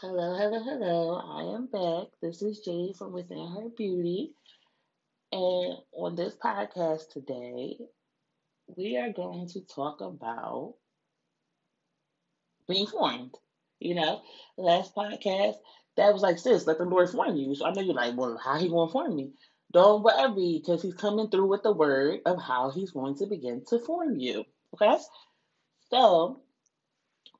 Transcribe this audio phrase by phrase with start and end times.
[0.00, 1.14] Hello, hello, hello.
[1.14, 2.08] I am back.
[2.22, 4.32] This is Jade from Within Her Beauty.
[5.30, 7.76] And on this podcast today,
[8.78, 10.76] we are going to talk about
[12.66, 13.34] being formed.
[13.78, 14.22] You know,
[14.56, 15.56] last podcast,
[15.98, 17.54] that was like, sis, let the Lord form you.
[17.54, 19.32] So I know you're like, well, how he going to form me?
[19.70, 23.64] Don't worry, because he's coming through with the word of how he's going to begin
[23.68, 24.46] to form you.
[24.72, 24.96] Okay?
[25.90, 26.40] So,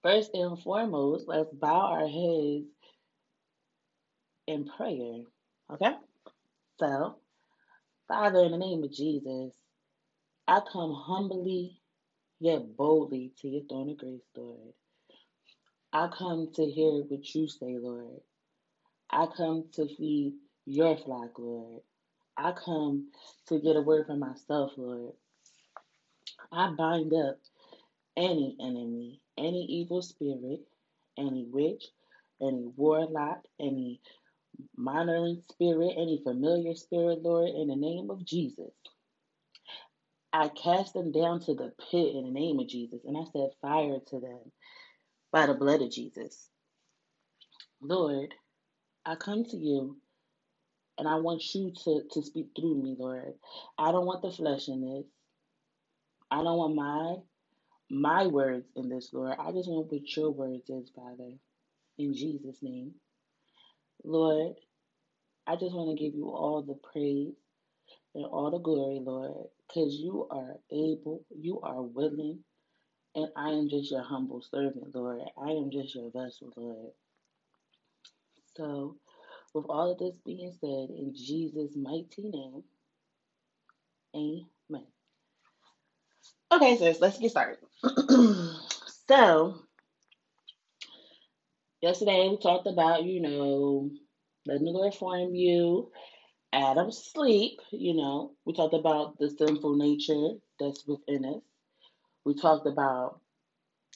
[0.02, 2.66] first and foremost, let's bow our heads
[4.46, 5.24] in prayer.
[5.72, 5.94] Okay?
[6.78, 7.16] So,
[8.08, 9.54] Father, in the name of Jesus,
[10.48, 11.80] I come humbly
[12.40, 14.74] yet boldly to your throne of grace, Lord.
[15.92, 18.20] I come to hear what you say, Lord.
[19.10, 20.34] I come to feed
[20.66, 21.80] your flock, Lord.
[22.36, 23.10] I come
[23.48, 25.12] to get a word for myself, Lord.
[26.52, 27.38] I bind up
[28.16, 30.60] any enemy, any evil spirit,
[31.18, 31.84] any witch,
[32.42, 34.00] any warlock, any
[34.76, 38.72] monitoring spirit, any familiar spirit, Lord, in the name of Jesus.
[40.32, 43.50] I cast them down to the pit in the name of Jesus, and I set
[43.62, 44.52] fire to them
[45.32, 46.48] by the blood of Jesus.
[47.82, 48.34] Lord,
[49.06, 49.98] I come to you
[50.98, 53.34] and I want you to, to speak through me, Lord.
[53.78, 55.06] I don't want the flesh in this.
[56.30, 57.16] I don't want my
[57.90, 59.36] my words in this, Lord.
[59.38, 61.32] I just want what your words is, Father.
[61.98, 62.92] In Jesus' name.
[64.04, 64.54] Lord,
[65.46, 67.34] I just want to give you all the praise
[68.14, 72.40] and all the glory, Lord, because you are able, you are willing,
[73.14, 75.20] and I am just your humble servant, Lord.
[75.42, 76.92] I am just your vessel, Lord.
[78.56, 78.96] So,
[79.54, 82.64] with all of this being said, in Jesus' mighty name,
[84.14, 84.59] amen.
[86.52, 87.58] Okay, sis, let's get started.
[89.08, 89.54] so,
[91.80, 93.90] yesterday we talked about, you know,
[94.46, 95.92] letting the Lord form you,
[96.52, 101.42] Adam's sleep, you know, we talked about the sinful nature that's within us.
[102.24, 103.20] We talked about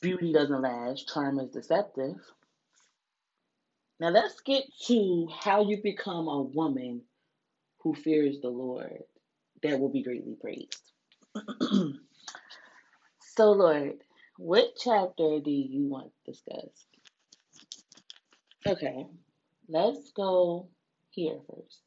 [0.01, 2.17] beauty doesn't last, charm is deceptive.
[3.99, 7.03] Now let's get to how you become a woman
[7.81, 9.03] who fears the Lord.
[9.63, 10.93] That will be greatly praised.
[13.37, 13.95] so, Lord,
[14.39, 16.87] what chapter do you want to discuss?
[18.67, 19.07] Okay,
[19.69, 20.69] let's go
[21.11, 21.81] here first.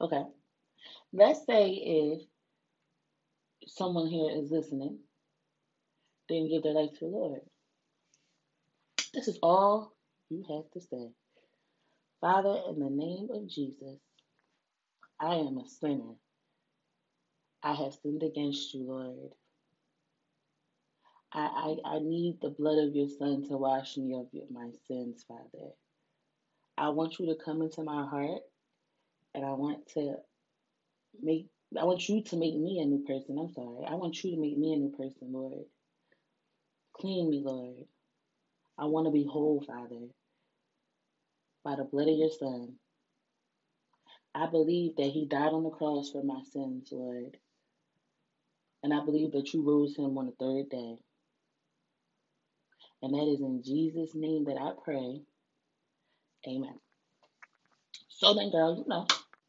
[0.00, 0.24] Okay,
[1.12, 2.22] let's say if
[3.68, 4.98] someone here is listening,
[6.28, 7.40] then give their life to the Lord.
[9.14, 9.94] This is all
[10.30, 11.10] you have to say.
[12.20, 14.00] Father, in the name of Jesus,
[15.20, 16.14] I am a sinner.
[17.62, 19.32] I have sinned against you, Lord.
[21.32, 25.24] I, I, I need the blood of your Son to wash me of my sins,
[25.28, 25.68] Father.
[26.78, 28.42] I want you to come into my heart,
[29.34, 30.16] and I want to
[31.20, 33.38] make I want you to make me a new person.
[33.38, 33.84] I'm sorry.
[33.86, 35.64] I want you to make me a new person, Lord.
[36.94, 37.84] Clean me, Lord.
[38.78, 40.08] I want to be whole, Father,
[41.64, 42.74] by the blood of your Son.
[44.34, 47.36] I believe that He died on the cross for my sins, Lord.
[48.82, 50.96] And I believe that you rose Him on the third day.
[53.02, 55.22] And that is in Jesus' name that I pray.
[56.48, 56.74] Amen.
[58.08, 59.06] So then, girl, you know,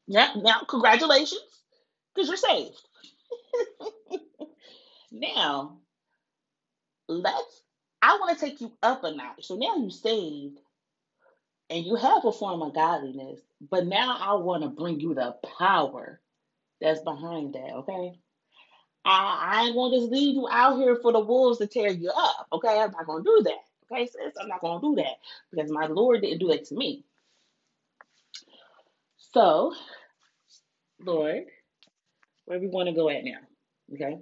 [0.08, 1.42] yeah, now, congratulations,
[2.14, 2.82] because you're saved.
[5.12, 5.80] now,
[7.08, 7.62] let's,
[8.02, 9.46] I want to take you up a notch.
[9.46, 10.60] So now you're saved
[11.70, 13.40] and you have a form of godliness,
[13.70, 16.22] but now I want to bring you the power
[16.82, 18.20] that's behind that, okay?
[19.12, 22.48] I, ain't gonna just leave you out here for the wolves to tear you up,
[22.54, 22.80] okay?
[22.80, 23.60] I'm not gonna do that,
[23.92, 24.36] okay, sis?
[24.40, 25.18] I'm not gonna do that
[25.52, 27.06] because my Lord didn't do that to me.
[29.18, 29.74] So,
[31.00, 31.46] Lord,
[32.46, 33.40] where we want to go at now,
[33.94, 34.20] okay?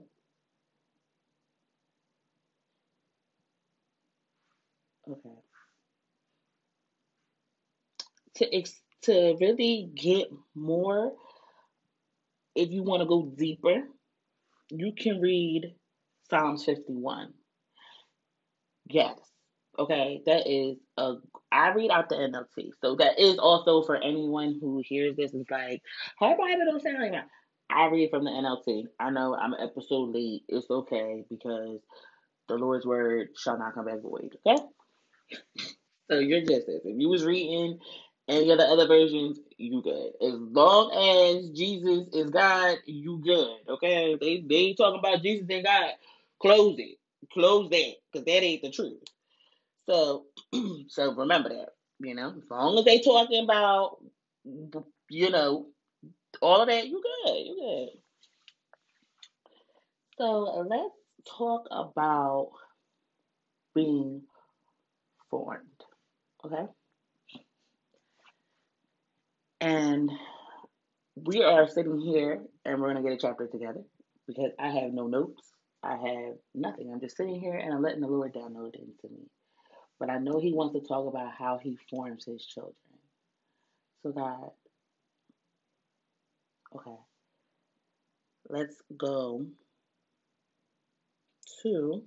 [5.09, 5.35] Okay.
[8.35, 11.13] To ex- to really get more,
[12.55, 13.83] if you want to go deeper,
[14.69, 15.75] you can read
[16.29, 17.33] Psalms 51.
[18.89, 19.17] Yes.
[19.79, 21.15] Okay, that is a.
[21.51, 25.45] I read out the NLT, so that is also for anyone who hears this is
[25.51, 25.81] like,
[26.19, 27.27] her Bible don't sound like that.
[27.69, 28.85] I read from the NLT.
[28.99, 30.43] I know I'm an episode late.
[30.47, 31.79] It's okay because
[32.47, 34.35] the Lord's word shall not come back void.
[34.45, 34.61] Okay,
[36.09, 36.81] so you're just this.
[36.85, 37.79] If you was reading
[38.27, 40.11] any of the other versions, you good.
[40.21, 43.57] As long as Jesus is God, you good.
[43.69, 45.91] Okay, they they talking about Jesus and God.
[46.41, 46.97] Close it.
[47.33, 49.01] Close that because that ain't the truth.
[49.87, 50.25] So,
[50.89, 51.69] so remember that.
[51.99, 53.97] You know, as long as they talking about,
[55.09, 55.67] you know,
[56.41, 57.99] all of that, you good, you good.
[60.17, 60.93] So let's
[61.37, 62.51] talk about
[63.73, 64.23] being
[65.29, 65.61] formed,
[66.45, 66.65] okay?
[69.67, 70.09] And
[71.25, 73.81] we are sitting here and we're going to get a chapter together
[74.25, 75.43] because I have no notes.
[75.83, 76.89] I have nothing.
[76.89, 79.27] I'm just sitting here and I'm letting the Lord download it into me.
[79.99, 82.75] But I know He wants to talk about how He forms His children.
[84.03, 84.51] So, God,
[86.73, 86.97] okay,
[88.47, 89.47] let's go
[91.63, 92.03] to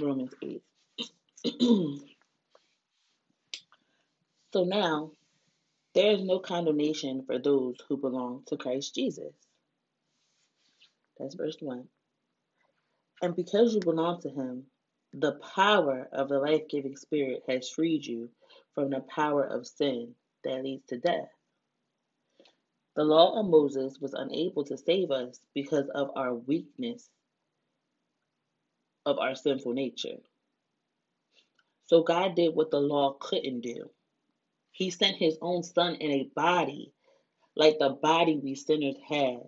[0.00, 0.62] Romans 8.
[4.52, 5.10] so now,
[5.94, 9.32] there is no condemnation for those who belong to Christ Jesus.
[11.18, 11.84] That's verse 1.
[13.22, 14.64] And because you belong to him,
[15.12, 18.28] the power of the life giving spirit has freed you
[18.74, 21.28] from the power of sin that leads to death.
[22.96, 27.08] The law of Moses was unable to save us because of our weakness
[29.06, 30.18] of our sinful nature.
[31.86, 33.90] So God did what the law couldn't do.
[34.72, 36.92] He sent his own son in a body
[37.56, 39.42] like the body we sinners have.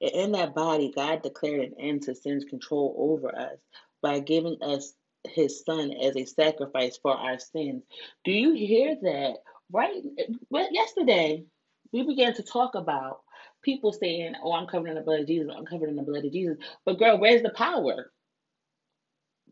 [0.00, 3.58] And in that body, God declared an end to sin's control over us
[4.02, 4.92] by giving us
[5.24, 7.82] his son as a sacrifice for our sins.
[8.24, 9.36] Do you hear that?
[9.72, 10.02] Right?
[10.50, 11.44] Well, yesterday,
[11.92, 13.22] we began to talk about
[13.62, 16.24] people saying, Oh, I'm covered in the blood of Jesus, I'm covered in the blood
[16.24, 16.58] of Jesus.
[16.84, 18.12] But, girl, where's the power?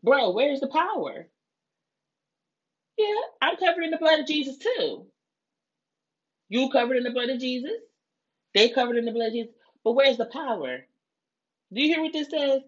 [0.05, 1.27] Bro, where's the power?
[2.97, 5.07] Yeah, I'm covered in the blood of Jesus too.
[6.49, 7.71] You covered in the blood of Jesus.
[8.55, 9.53] They covered in the blood of Jesus.
[9.83, 10.79] But where's the power?
[11.73, 12.61] Do you hear what this says?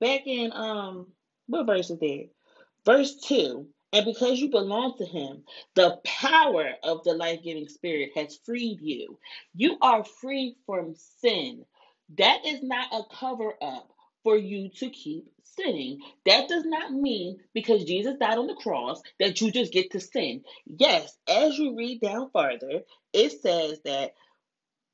[0.00, 1.08] Back in um
[1.48, 2.24] what verse is there?
[2.86, 3.66] Verse 2.
[3.92, 5.44] And because you belong to him,
[5.74, 9.18] the power of the life-giving spirit has freed you.
[9.54, 11.64] You are free from sin.
[12.18, 13.90] That is not a cover up
[14.26, 16.00] for you to keep sinning.
[16.24, 20.00] That does not mean because Jesus died on the cross that you just get to
[20.00, 20.42] sin.
[20.66, 22.82] Yes, as you read down further,
[23.12, 24.14] it says that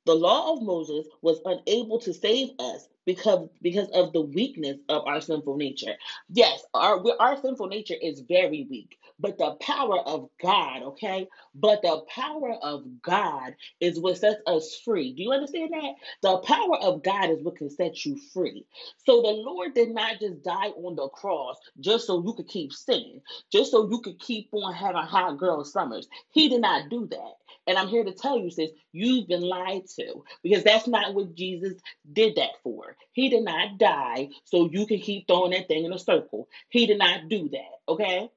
[0.05, 5.07] the law of Moses was unable to save us because because of the weakness of
[5.07, 5.95] our sinful nature.
[6.29, 11.29] Yes, our our sinful nature is very weak, but the power of God, okay?
[11.55, 15.13] But the power of God is what sets us free.
[15.13, 15.93] Do you understand that?
[16.21, 18.65] The power of God is what can set you free.
[19.05, 22.73] So the Lord did not just die on the cross just so you could keep
[22.73, 26.09] sinning, just so you could keep on having hot girl summers.
[26.31, 27.35] He did not do that.
[27.65, 31.33] And I'm here to tell you, sis, you've been lied to because that's not what
[31.33, 31.75] Jesus
[32.11, 32.97] did that for.
[33.13, 36.49] He did not die so you can keep throwing that thing in a circle.
[36.67, 38.29] He did not do that, okay?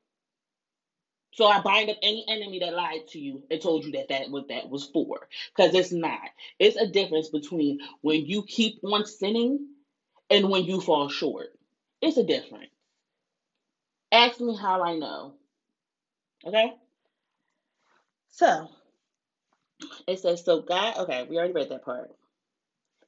[1.37, 4.31] So I bind up any enemy that lied to you and told you that that
[4.31, 6.21] what that was for, because it's not.
[6.61, 9.69] It's a difference between when you keep on sinning
[10.31, 11.49] and when you fall short.
[12.03, 12.71] It's a difference.
[14.13, 15.35] Ask me how I know.
[16.47, 16.73] Okay.
[18.31, 18.69] So
[20.09, 22.11] it says, so God, okay, we already read that part.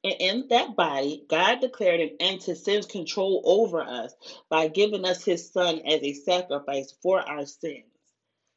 [0.03, 4.13] And in that body, God declared an end to sin's control over us
[4.49, 7.85] by giving us his son as a sacrifice for our sins.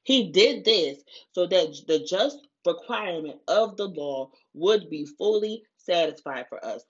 [0.04, 6.46] He did this so that the just requirement of the law would be fully satisfied
[6.48, 6.84] for us,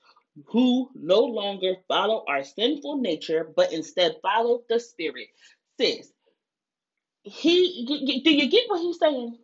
[0.47, 5.29] who no longer follow our sinful nature, but instead follow the Spirit.
[5.81, 6.13] Sis,
[7.25, 7.87] he
[8.25, 9.39] do you get what he's saying?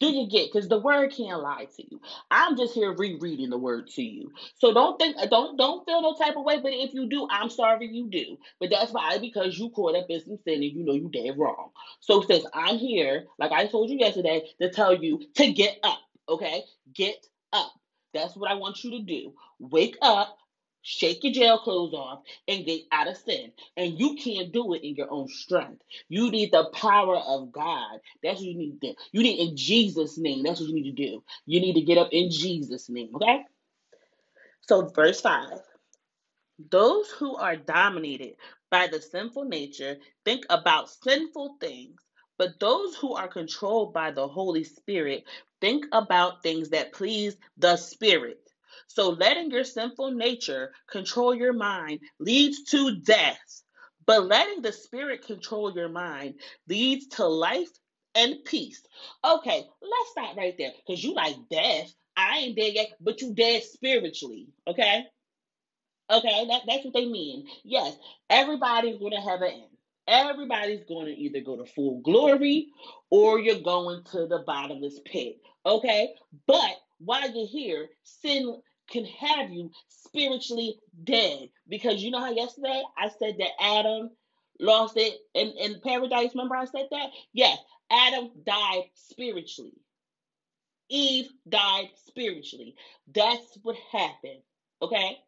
[0.00, 0.52] Do you get?
[0.52, 2.00] Because the word can't lie to you.
[2.30, 4.32] I'm just here rereading the word to you.
[4.56, 6.60] So don't think, don't don't feel no type of way.
[6.60, 8.38] But if you do, I'm sorry you do.
[8.60, 11.38] But that's why because you caught up in some sin and you know you dead
[11.38, 11.70] wrong.
[12.00, 16.00] So since I'm here, like I told you yesterday, to tell you to get up.
[16.28, 16.62] Okay,
[16.94, 17.72] get up.
[18.14, 19.34] That's what I want you to do.
[19.60, 20.36] Wake up,
[20.86, 23.52] Shake your jail clothes off and get out of sin.
[23.78, 25.82] And you can't do it in your own strength.
[26.10, 28.00] You need the power of God.
[28.22, 28.94] That's what you need to do.
[29.10, 30.42] You need in Jesus' name.
[30.42, 31.24] That's what you need to do.
[31.46, 33.08] You need to get up in Jesus' name.
[33.16, 33.44] Okay?
[34.60, 35.58] So, verse 5
[36.70, 38.34] Those who are dominated
[38.70, 41.98] by the sinful nature think about sinful things,
[42.36, 45.24] but those who are controlled by the Holy Spirit
[45.62, 48.43] think about things that please the Spirit.
[48.86, 53.62] So letting your sinful nature control your mind leads to death.
[54.06, 56.34] But letting the spirit control your mind
[56.68, 57.70] leads to life
[58.14, 58.82] and peace.
[59.24, 60.72] Okay, let's stop right there.
[60.86, 61.92] Because you like death.
[62.16, 64.48] I ain't dead yet, but you dead spiritually.
[64.66, 65.04] Okay?
[66.10, 67.46] Okay, that, that's what they mean.
[67.64, 67.96] Yes,
[68.28, 69.62] everybody's going to have an end.
[70.06, 72.68] Everybody's going to either go to full glory
[73.10, 75.38] or you're going to the bottomless pit.
[75.64, 76.10] Okay,
[76.46, 82.82] but while you're here, sin can have you spiritually dead because you know how yesterday
[82.96, 84.10] I said that Adam
[84.60, 86.30] lost it in, in paradise.
[86.34, 87.08] Remember I said that?
[87.32, 87.58] Yes,
[87.90, 89.72] Adam died spiritually.
[90.88, 92.76] Eve died spiritually.
[93.12, 94.42] That's what happened.
[94.82, 95.18] Okay?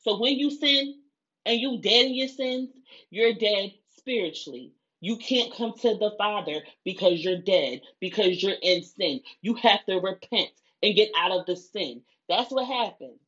[0.00, 1.00] So when you sin
[1.46, 2.70] and you dead in your sins,
[3.10, 4.72] you're dead spiritually.
[5.00, 9.20] You can't come to the Father because you're dead, because you're in sin.
[9.42, 10.50] You have to repent
[10.84, 12.02] and get out of the sin.
[12.28, 13.18] That's what happens.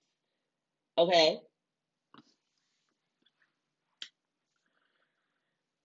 [0.98, 1.40] Okay?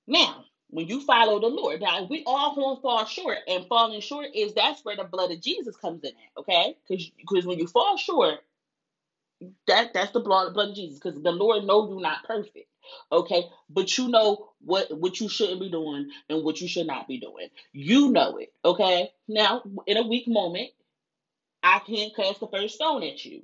[0.05, 4.27] Now, when you follow the Lord, now we all to fall short, and falling short
[4.35, 6.77] is that's where the blood of Jesus comes in at, okay?
[6.89, 8.39] Because when you fall short,
[9.67, 12.67] that that's the blood, blood of Jesus, because the Lord know you're not perfect.
[13.11, 17.07] Okay, but you know what what you shouldn't be doing and what you should not
[17.07, 17.47] be doing.
[17.71, 18.51] You know it.
[18.65, 19.11] Okay.
[19.27, 20.71] Now, in a weak moment,
[21.63, 23.43] I can't cast the first stone at you.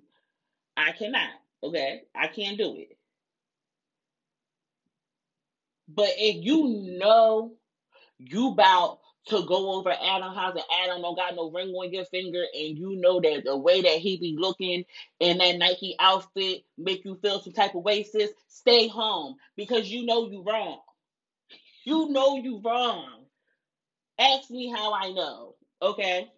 [0.76, 1.30] I cannot.
[1.64, 2.98] Okay, I can't do it.
[5.88, 7.54] But if you know
[8.20, 12.06] you about to go over Adam House and Adam don't got no ring on your
[12.06, 14.86] finger and you know that the way that he be looking
[15.20, 19.90] in that Nike outfit make you feel some type of way, sis, stay home because
[19.90, 20.80] you know you wrong.
[21.86, 23.26] You know you wrong.
[24.20, 25.56] Ask me how I know.
[25.82, 26.30] Okay?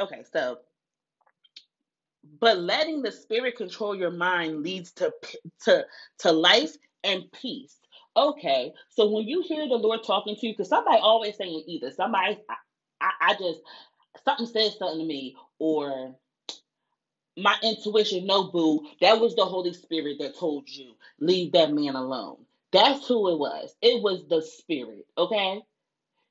[0.00, 0.58] Okay, so
[2.40, 5.12] but letting the spirit control your mind leads to
[5.64, 5.86] to
[6.18, 7.76] to life and peace.
[8.16, 11.90] Okay, so when you hear the Lord talking to you, because somebody always saying either
[11.90, 12.54] somebody, I,
[13.00, 13.60] I, I just
[14.24, 16.14] something says something to me, or
[17.36, 21.94] my intuition, no boo, that was the Holy Spirit that told you leave that man
[21.94, 22.38] alone.
[22.72, 23.74] That's who it was.
[23.82, 25.06] It was the Spirit.
[25.18, 25.62] Okay.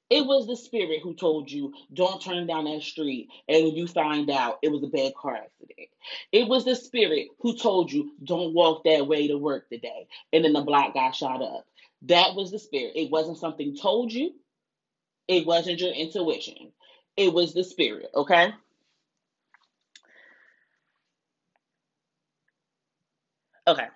[0.09, 3.29] It was the spirit who told you, don't turn down that street.
[3.49, 5.89] And you find out it was a bad car accident.
[6.31, 10.07] It was the spirit who told you, don't walk that way to work today.
[10.31, 11.65] And then the block got shot up.
[12.03, 12.93] That was the spirit.
[12.95, 14.33] It wasn't something told you,
[15.27, 16.71] it wasn't your intuition.
[17.17, 18.53] It was the spirit, okay?
[23.67, 23.87] Okay.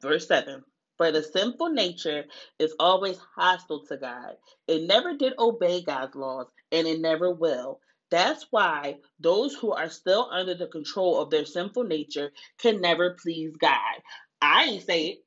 [0.00, 0.64] Verse 7.
[0.98, 2.26] For the sinful nature
[2.58, 4.36] is always hostile to God.
[4.68, 7.80] It never did obey God's laws, and it never will.
[8.10, 13.16] That's why those who are still under the control of their sinful nature can never
[13.22, 14.02] please God.
[14.42, 15.18] I ain't say it,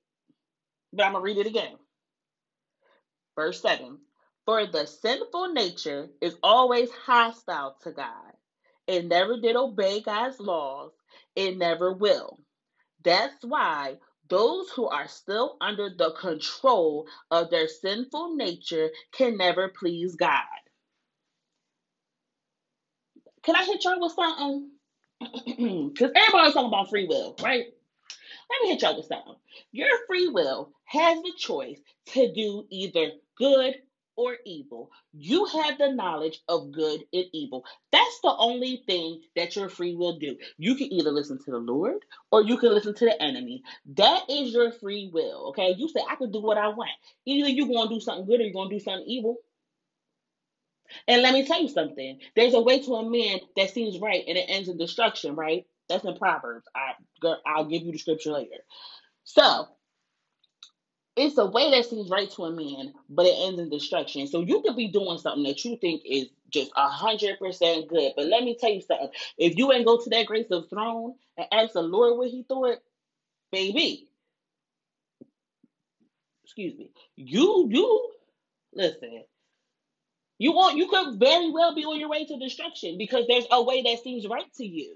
[0.93, 1.77] but I'm going to read it again.
[3.35, 3.99] Verse 7
[4.45, 8.33] For the sinful nature is always hostile to God.
[8.87, 10.91] It never did obey God's laws,
[11.35, 12.39] it never will.
[13.03, 13.97] That's why
[14.31, 20.41] those who are still under the control of their sinful nature can never please God.
[23.43, 24.71] Can I hit y'all with something?
[25.93, 27.65] Because everybody's talking about free will, right?
[28.49, 29.35] Let me hit y'all with something.
[29.71, 31.79] Your free will has the choice
[32.13, 33.75] to do either good
[34.21, 34.91] or evil.
[35.13, 37.65] You have the knowledge of good and evil.
[37.91, 40.37] That's the only thing that your free will do.
[40.57, 43.63] You can either listen to the Lord or you can listen to the enemy.
[43.97, 45.49] That is your free will.
[45.49, 45.73] Okay.
[45.77, 46.91] You say I can do what I want.
[47.25, 49.37] Either you're gonna do something good or you're gonna do something evil.
[51.07, 52.19] And let me tell you something.
[52.35, 55.65] There's a way to a man that seems right and it ends in destruction, right?
[55.89, 56.67] That's in Proverbs.
[56.75, 56.93] I
[57.45, 58.57] I'll give you the scripture later.
[59.23, 59.67] So
[61.15, 64.27] it's a way that seems right to a man, but it ends in destruction.
[64.27, 68.13] So you could be doing something that you think is just a hundred percent good.
[68.15, 69.09] But let me tell you something.
[69.37, 72.43] If you ain't go to that grace of throne and ask the Lord what he
[72.43, 72.77] thought,
[73.51, 74.07] baby.
[76.45, 76.91] Excuse me.
[77.17, 78.11] You you
[78.73, 79.23] listen.
[80.39, 83.61] You want you could very well be on your way to destruction because there's a
[83.63, 84.95] way that seems right to you.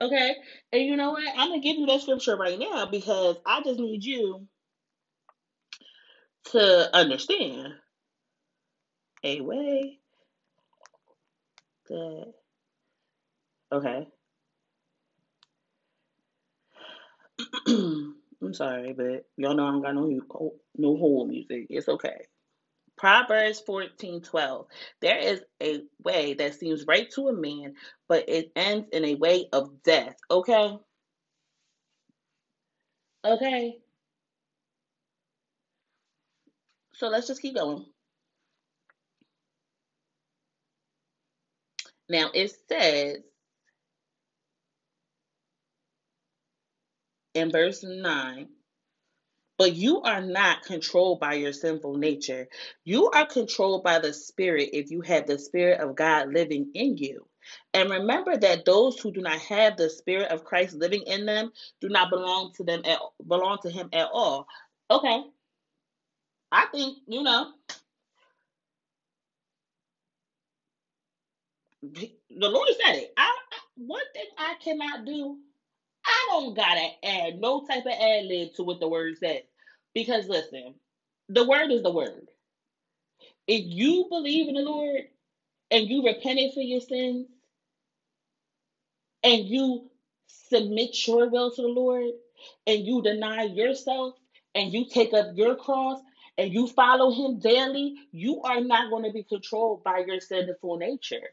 [0.00, 0.34] Okay?
[0.72, 1.24] And you know what?
[1.36, 4.46] I'm gonna give you that scripture right now because I just need you
[6.52, 7.74] to understand
[9.24, 9.98] a way
[11.88, 12.32] that
[13.72, 14.08] okay.
[17.68, 20.20] I'm sorry, but y'all know I don't got no
[20.76, 21.66] no whole music.
[21.70, 22.26] It's okay.
[22.96, 24.66] Proverbs 14 12.
[25.00, 27.74] There is a way that seems right to a man,
[28.08, 30.16] but it ends in a way of death.
[30.30, 30.78] Okay?
[33.24, 33.78] Okay.
[37.00, 37.86] So let's just keep going.
[42.10, 43.22] Now it says
[47.32, 48.48] in verse 9
[49.56, 52.48] but you are not controlled by your sinful nature.
[52.84, 56.96] You are controlled by the Spirit if you have the Spirit of God living in
[56.96, 57.26] you.
[57.74, 61.52] And remember that those who do not have the Spirit of Christ living in them
[61.80, 64.46] do not belong to them at, belong to Him at all.
[64.90, 65.24] Okay,
[66.52, 67.52] I think you know
[71.82, 73.12] the Lord said it.
[73.16, 75.36] I, I one thing I cannot do
[76.06, 79.42] I don't gotta add no type of ad lib to what the word says.
[79.94, 80.74] Because listen,
[81.30, 82.28] the word is the word.
[83.48, 85.02] If you believe in the Lord
[85.70, 87.26] and you repented for your sins
[89.24, 89.90] and you
[90.28, 92.12] submit your will to the Lord
[92.66, 94.14] and you deny yourself
[94.54, 96.00] and you take up your cross
[96.40, 100.78] and you follow him daily, you are not going to be controlled by your sinful
[100.78, 101.28] nature.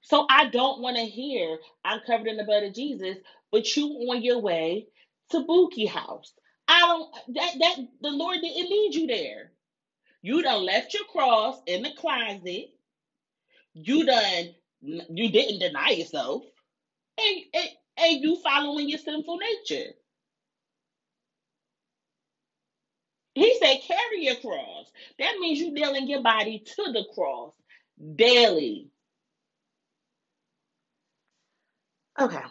[0.00, 3.18] So I don't want to hear I'm covered in the blood of Jesus,
[3.52, 4.88] but you on your way
[5.30, 6.32] to Bookie House.
[6.66, 9.52] I don't that that the Lord didn't lead you there.
[10.22, 12.70] You done left your cross in the closet.
[13.74, 16.44] You done you didn't deny yourself.
[17.20, 17.68] And, and,
[17.98, 19.92] and you following your sinful nature.
[23.34, 24.90] He said, carry your cross.
[25.18, 27.52] That means you nailing your body to the cross
[28.16, 28.90] daily.
[32.20, 32.42] Okay,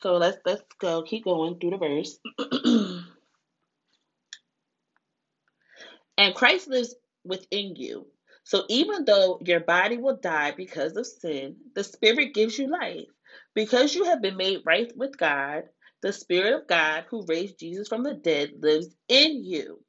[0.00, 1.02] so let's let's go.
[1.02, 2.18] Keep going through the verse.
[6.18, 6.94] and Christ lives
[7.24, 8.06] within you.
[8.44, 13.06] So even though your body will die because of sin, the Spirit gives you life.
[13.54, 15.64] Because you have been made right with God,
[16.02, 19.80] the Spirit of God who raised Jesus from the dead lives in you.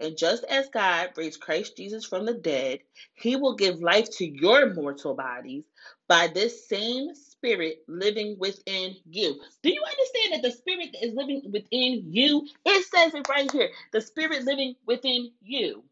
[0.00, 2.80] And just as God raised Christ Jesus from the dead,
[3.14, 5.64] he will give life to your mortal bodies
[6.08, 9.40] by this same spirit living within you.
[9.62, 12.46] Do you understand that the spirit that is living within you?
[12.66, 15.84] It says it right here the spirit living within you.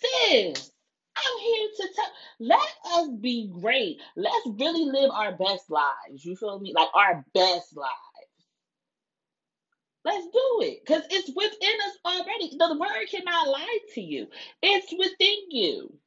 [0.00, 0.72] Sis,
[1.16, 2.10] I'm here to tell.
[2.40, 4.00] Let us be great.
[4.16, 6.24] Let's really live our best lives.
[6.24, 6.72] You feel me?
[6.74, 8.11] Like our best lives.
[10.04, 12.56] Let's do it because it's within us already.
[12.56, 14.28] The word cannot lie to you,
[14.62, 15.98] it's within you.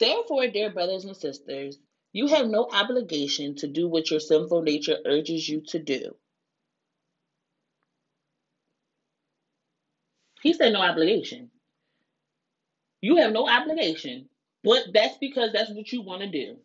[0.00, 1.78] Therefore, dear brothers and sisters,
[2.12, 6.16] you have no obligation to do what your sinful nature urges you to do.
[10.42, 11.50] He said no obligation.
[13.00, 14.28] You have no obligation,
[14.64, 16.56] but that's because that's what you want to do.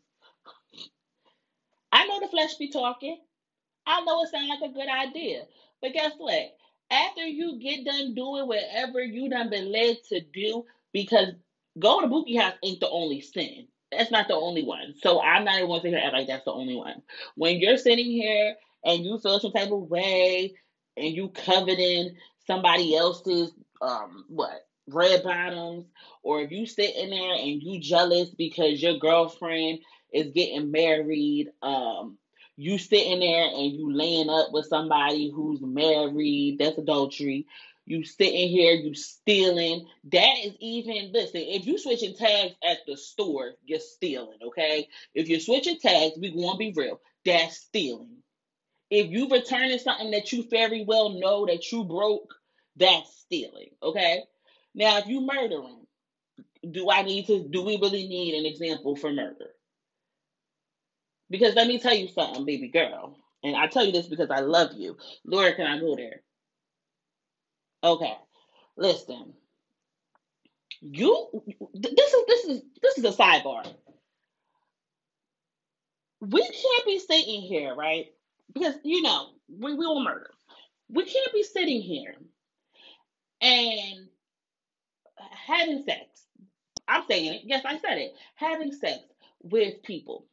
[1.91, 3.19] I know the flesh be talking.
[3.85, 5.43] I know it sounds like a good idea.
[5.81, 6.57] But guess what?
[6.91, 11.29] After you get done doing whatever you done been led to do, because
[11.79, 13.67] going to Bookie House ain't the only sin.
[13.91, 14.93] That's not the only one.
[15.01, 17.01] So I'm not even going to act like that's the only one.
[17.35, 20.55] When you're sitting here and you feel some type of way
[20.97, 22.15] and you coveting
[22.47, 25.85] somebody else's um what red bottoms,
[26.23, 29.79] or if you sitting there and you jealous because your girlfriend
[30.13, 32.17] is getting married, um,
[32.57, 37.47] you sitting there and you laying up with somebody who's married, that's adultery.
[37.87, 39.87] You sitting here, you stealing.
[40.11, 41.41] That is even listen.
[41.41, 44.39] If you switching tags at the store, you're stealing.
[44.47, 44.87] Okay.
[45.13, 46.99] If you're switching tags, we gonna be real.
[47.25, 48.23] That's stealing.
[48.89, 52.33] If you returning something that you very well know that you broke,
[52.75, 53.69] that's stealing.
[53.81, 54.23] Okay.
[54.73, 55.85] Now, if you murdering,
[56.69, 57.47] do I need to?
[57.49, 59.51] Do we really need an example for murder?
[61.29, 63.17] Because let me tell you something, baby girl.
[63.43, 64.97] And I tell you this because I love you.
[65.23, 66.21] Laura, can I go there?
[67.83, 68.13] Okay.
[68.77, 69.33] Listen.
[70.81, 71.29] You
[71.73, 73.65] this is this is this is a sidebar.
[76.21, 78.07] We can't be sitting here, right?
[78.53, 80.31] Because you know, we we will murder.
[80.89, 82.15] We can't be sitting here
[83.45, 84.07] and
[85.47, 86.25] having sex.
[86.87, 87.41] I'm saying it.
[87.45, 88.13] Yes, I said it.
[88.35, 88.99] Having sex
[89.43, 90.25] with people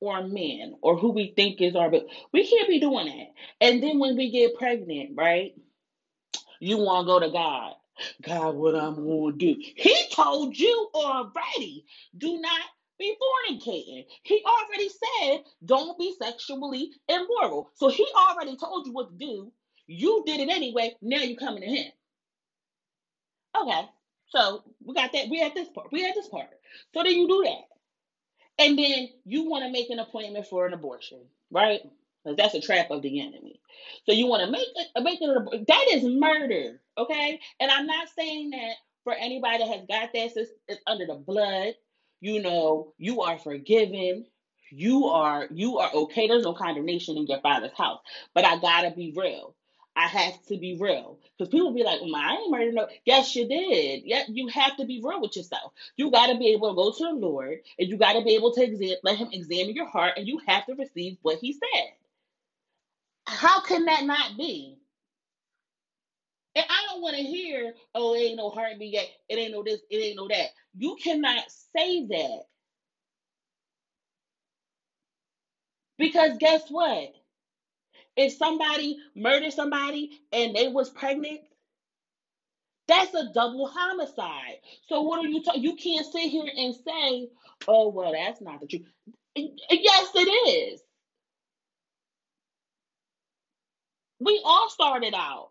[0.00, 3.66] or men or who we think is our but we can't be doing that.
[3.66, 5.54] And then when we get pregnant, right?
[6.60, 7.74] You want to go to God.
[8.22, 9.60] God, what I'm going to do.
[9.76, 11.84] He told you already.
[12.16, 12.60] Do not
[12.98, 14.06] be fornicating.
[14.22, 17.70] He already said, don't be sexually immoral.
[17.74, 19.52] So he already told you what to do.
[19.86, 20.94] You did it anyway.
[21.02, 21.92] Now you're coming to him.
[23.60, 23.82] Okay.
[24.30, 25.28] So we got that.
[25.30, 25.88] We at this part.
[25.92, 26.48] We at this part.
[26.94, 27.62] So then you do that.
[28.58, 31.80] And then you want to make an appointment for an abortion, right?
[32.24, 33.60] Because that's a trap of the enemy.
[34.06, 37.40] So you want to make a, make it uh, a, that is murder, okay?
[37.60, 41.06] And I'm not saying that for anybody that has got that it's, it's uh, under
[41.06, 41.74] the blood.
[42.20, 44.26] You know, you are forgiven.
[44.70, 46.28] You are you are okay.
[46.28, 48.00] There's no condemnation in your father's house.
[48.34, 49.54] But I gotta be real.
[49.96, 53.36] I have to be real because people be like, well, "I ain't murdered no." Yes,
[53.36, 54.02] you did.
[54.04, 55.72] Yeah, you have to be real with yourself.
[55.96, 58.34] You got to be able to go to the Lord, and you got to be
[58.34, 61.52] able to exam- let Him examine your heart, and you have to receive what He
[61.52, 61.90] said.
[63.26, 64.78] How can that not be?
[66.56, 69.08] And I don't want to hear, "Oh, it ain't no heartbeat yet.
[69.28, 69.80] It ain't no this.
[69.90, 71.44] It ain't no that." You cannot
[71.76, 72.42] say that
[75.98, 77.14] because guess what?
[78.16, 81.40] If somebody murdered somebody and they was pregnant
[82.88, 84.58] That's a double homicide.
[84.88, 85.64] So what are you talking?
[85.64, 87.30] You can't sit here and say,
[87.68, 88.86] "Oh, well, that's not the truth."
[89.36, 90.20] Yes, it
[90.72, 90.82] is.
[94.20, 95.50] We all started out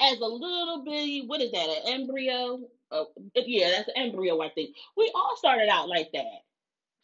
[0.00, 1.22] as a little bitty.
[1.26, 1.68] What is that?
[1.86, 2.60] An embryo?
[2.90, 3.04] Uh,
[3.36, 4.40] yeah, that's an embryo.
[4.42, 6.47] I think we all started out like that.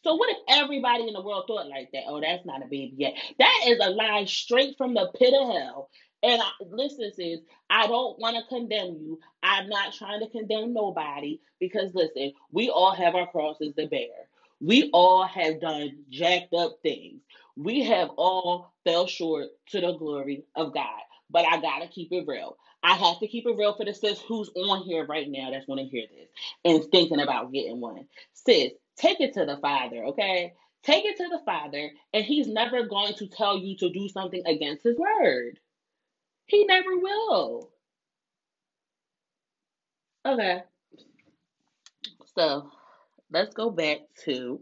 [0.05, 2.05] So what if everybody in the world thought like that?
[2.09, 3.15] Oh, that's not a baby yet.
[3.41, 5.91] That is a lie straight from the pit of hell.
[6.23, 7.41] And I, listen, sis,
[7.71, 9.21] I don't want to condemn you.
[9.43, 14.29] I'm not trying to condemn nobody because listen, we all have our crosses to bear.
[14.61, 17.23] We all have done jacked up things.
[17.57, 21.01] We have all fell short to the glory of God.
[21.31, 22.59] But I gotta keep it real.
[22.85, 25.67] I have to keep it real for the sis who's on here right now that's
[25.67, 26.29] going to hear this
[26.67, 28.07] and thinking about getting one.
[28.35, 30.55] Sis, Take it to the Father, okay?
[30.85, 34.43] Take it to the Father, and He's never going to tell you to do something
[34.47, 35.59] against His word.
[36.47, 37.71] He never will.
[40.27, 40.63] Okay,
[42.37, 42.71] so
[43.31, 44.61] let's go back to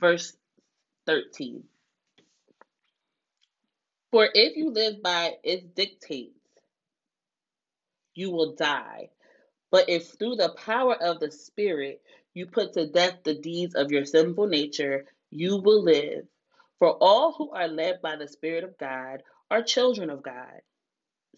[0.00, 0.36] verse
[1.06, 1.64] 13.
[4.12, 6.43] For if you live by its dictates,
[8.14, 9.10] you will die.
[9.70, 12.02] But if through the power of the Spirit
[12.34, 16.26] you put to death the deeds of your sinful nature, you will live.
[16.78, 20.60] For all who are led by the Spirit of God are children of God.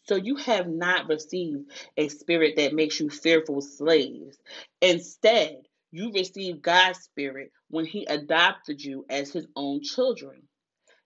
[0.05, 4.39] So you have not received a spirit that makes you fearful slaves.
[4.81, 10.43] Instead, you received God's spirit when he adopted you as his own children.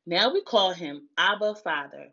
[0.06, 2.08] Now we call him Abba Father.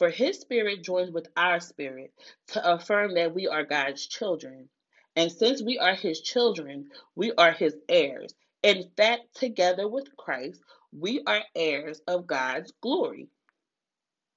[0.00, 2.14] For his spirit joins with our spirit
[2.52, 4.70] to affirm that we are God's children.
[5.14, 8.32] And since we are his children, we are his heirs.
[8.62, 13.28] In fact, together with Christ, we are heirs of God's glory.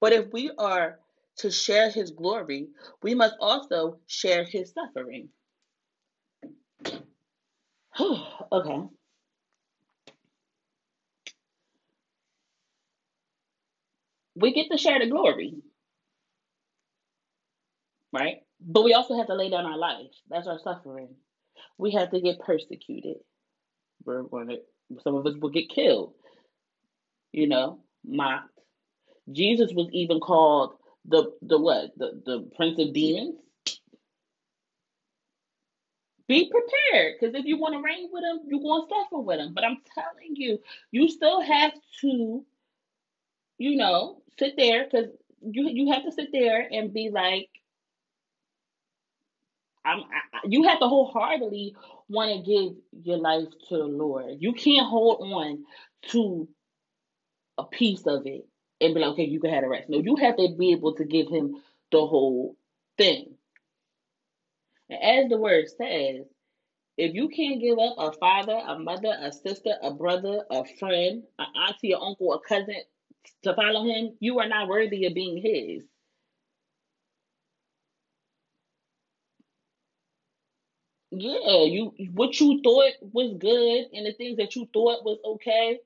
[0.02, 1.00] But if we are
[1.38, 2.68] to share his glory,
[3.02, 5.30] we must also share his suffering.
[7.98, 8.82] okay.
[14.36, 15.54] We get to share the glory,
[18.12, 18.38] right?
[18.60, 20.10] But we also have to lay down our life.
[20.30, 21.08] That's our suffering.
[21.78, 23.18] We have to get persecuted.
[24.04, 24.58] We're going to,
[25.02, 26.14] some of us will get killed,
[27.32, 28.48] you know, mocked.
[29.32, 30.74] Jesus was even called
[31.06, 31.96] the the what?
[31.96, 33.36] The the prince of demons.
[36.26, 39.40] Be prepared, because if you want to reign with him, you're going to suffer with
[39.40, 39.52] him.
[39.54, 40.58] But I'm telling you,
[40.90, 42.44] you still have to,
[43.58, 45.10] you know, sit there, because
[45.42, 47.48] you you have to sit there and be like,
[49.84, 50.00] I'm.
[50.00, 51.76] I, you have to wholeheartedly
[52.08, 54.36] want to give your life to the Lord.
[54.40, 55.64] You can't hold on
[56.10, 56.48] to
[57.56, 58.46] a piece of it
[58.80, 59.88] and be like, okay, you can have the rest.
[59.88, 61.62] No, you have to be able to give him
[61.92, 62.56] the whole
[62.98, 63.34] thing.
[64.90, 66.26] And as the word says,
[66.96, 71.22] if you can't give up a father, a mother, a sister, a brother, a friend,
[71.38, 72.82] an auntie, an uncle, a cousin
[73.44, 75.84] to follow him, you are not worthy of being his.
[81.12, 85.80] Yeah, you what you thought was good and the things that you thought was okay,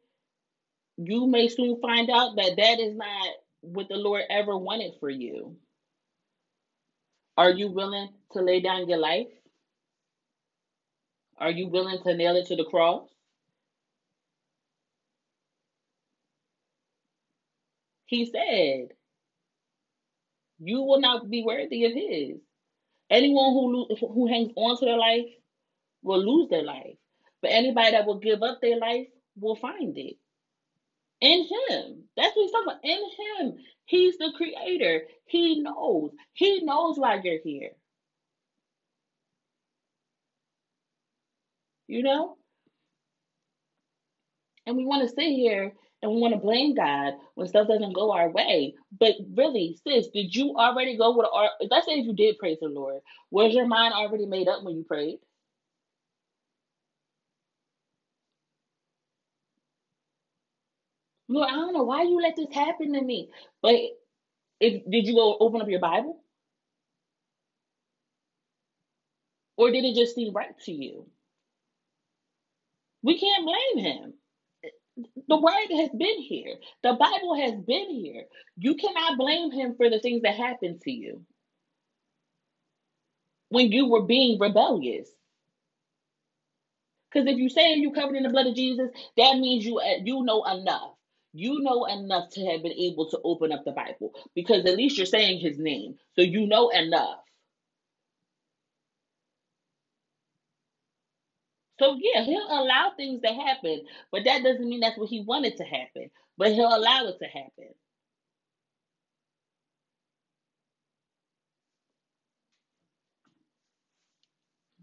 [0.96, 3.28] you may soon find out that that is not
[3.60, 5.56] what the Lord ever wanted for you.
[7.38, 9.28] Are you willing to lay down your life?
[11.38, 13.08] Are you willing to nail it to the cross?
[18.08, 18.90] He said,
[20.60, 22.40] You will not be worthy of His.
[23.10, 25.26] Anyone who lo- who hangs on to their life
[26.02, 26.96] will lose their life,
[27.42, 30.16] but anybody that will give up their life will find it
[31.20, 31.40] in
[31.70, 32.04] Him.
[32.16, 32.84] That's what He's talking about.
[32.84, 33.00] In
[33.48, 35.04] Him, He's the Creator.
[35.26, 36.12] He knows.
[36.34, 37.72] He knows why you're here.
[41.88, 42.36] You know.
[44.66, 47.94] And we want to sit here and we want to blame God when stuff doesn't
[47.94, 48.74] go our way.
[48.98, 52.58] But really, sis, did you already go with our let's say if you did praise
[52.60, 55.18] the Lord, was your mind already made up when you prayed?
[61.28, 63.30] Lord, I don't know why you let this happen to me.
[63.62, 63.76] But
[64.60, 66.22] if did you go open up your Bible?
[69.56, 71.06] Or did it just seem right to you?
[73.02, 74.14] We can't blame him.
[75.28, 76.56] The word has been here.
[76.82, 78.24] The Bible has been here.
[78.58, 81.24] You cannot blame him for the things that happened to you
[83.50, 85.08] when you were being rebellious.
[87.12, 90.00] Because if you say you covered in the blood of Jesus, that means you uh,
[90.04, 90.92] you know enough.
[91.34, 94.98] You know enough to have been able to open up the Bible because at least
[94.98, 95.96] you're saying his name.
[96.16, 97.20] So you know enough.
[101.78, 105.56] So yeah, he'll allow things to happen, but that doesn't mean that's what he wanted
[105.58, 106.10] to happen.
[106.38, 107.74] But he'll allow it to happen.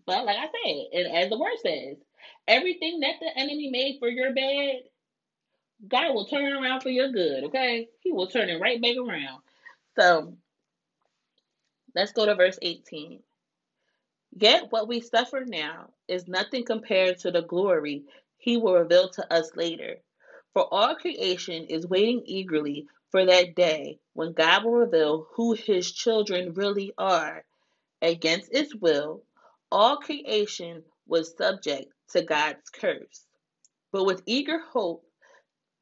[0.06, 1.98] But like I said, and as the word says,
[2.48, 4.76] everything that the enemy made for your bad,
[5.88, 7.90] God will turn around for your good, okay?
[8.02, 9.42] He will turn it right back around.
[10.00, 10.36] So
[11.96, 13.20] let's go to verse 18.
[14.38, 18.04] Yet what we suffer now is nothing compared to the glory
[18.38, 20.02] he will reveal to us later.
[20.54, 25.90] For all creation is waiting eagerly for that day when God will reveal who his
[25.90, 27.46] children really are.
[28.02, 29.24] Against its will,
[29.72, 33.26] all creation was subject to God's curse.
[33.94, 35.06] But with eager hope,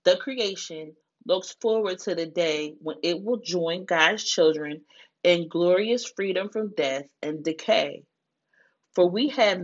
[0.03, 4.85] the creation looks forward to the day when it will join God's children
[5.23, 8.03] in glorious freedom from death and decay.
[8.95, 9.61] For we have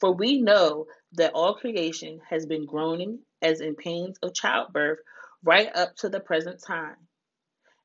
[0.00, 4.98] for we know that all creation has been groaning as in pains of childbirth
[5.44, 6.96] right up to the present time.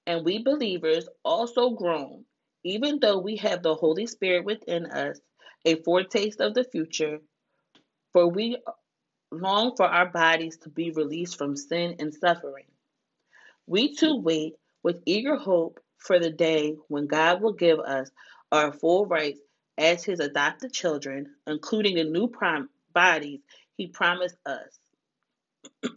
[0.08, 2.26] And we believers also groan,
[2.64, 5.20] even though we have the Holy Spirit within us,
[5.66, 7.20] a foretaste of the future,
[8.14, 8.58] for we
[9.32, 12.66] long for our bodies to be released from sin and suffering.
[13.68, 18.10] We too wait with eager hope for the day when God will give us
[18.52, 19.40] our full rights
[19.80, 22.32] as his adopted children, including the new
[22.94, 23.40] bodies
[23.78, 24.80] he promised us.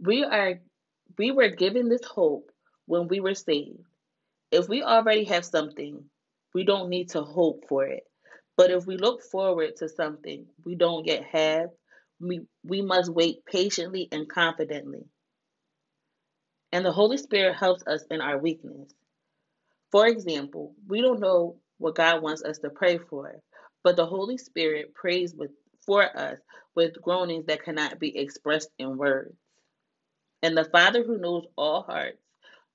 [0.00, 0.58] we are
[1.16, 2.50] we were given this hope
[2.86, 3.80] when we were saved.
[4.50, 6.04] If we already have something,
[6.54, 8.04] we don't need to hope for it.
[8.56, 11.70] But if we look forward to something we don't yet have,
[12.20, 15.04] we, we must wait patiently and confidently.
[16.72, 18.92] And the Holy Spirit helps us in our weakness.
[19.90, 23.40] For example, we don't know what God wants us to pray for,
[23.82, 25.50] but the Holy Spirit prays with
[25.86, 26.38] for us
[26.74, 29.36] with groanings that cannot be expressed in words.
[30.42, 32.22] And the Father who knows all hearts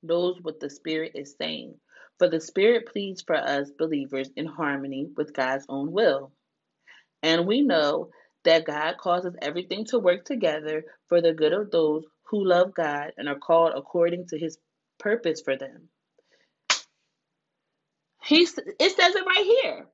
[0.01, 1.75] knows what the Spirit is saying,
[2.19, 6.31] for the Spirit pleads for us believers in harmony with God's own will.
[7.21, 8.09] And we know
[8.43, 13.11] that God causes everything to work together for the good of those who love God
[13.17, 14.57] and are called according to his
[14.99, 15.89] purpose for them.
[18.25, 19.87] He it says it right here.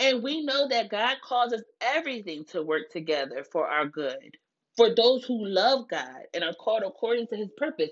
[0.00, 4.36] And we know that God causes everything to work together for our good.
[4.76, 7.90] For those who love God and are called according to his purpose.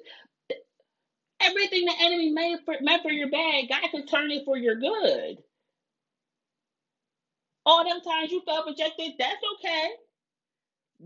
[1.41, 4.77] Everything the enemy made for, meant for your bad, God can turn it for your
[4.77, 5.39] good.
[7.67, 9.89] All them times you felt rejected, that's okay.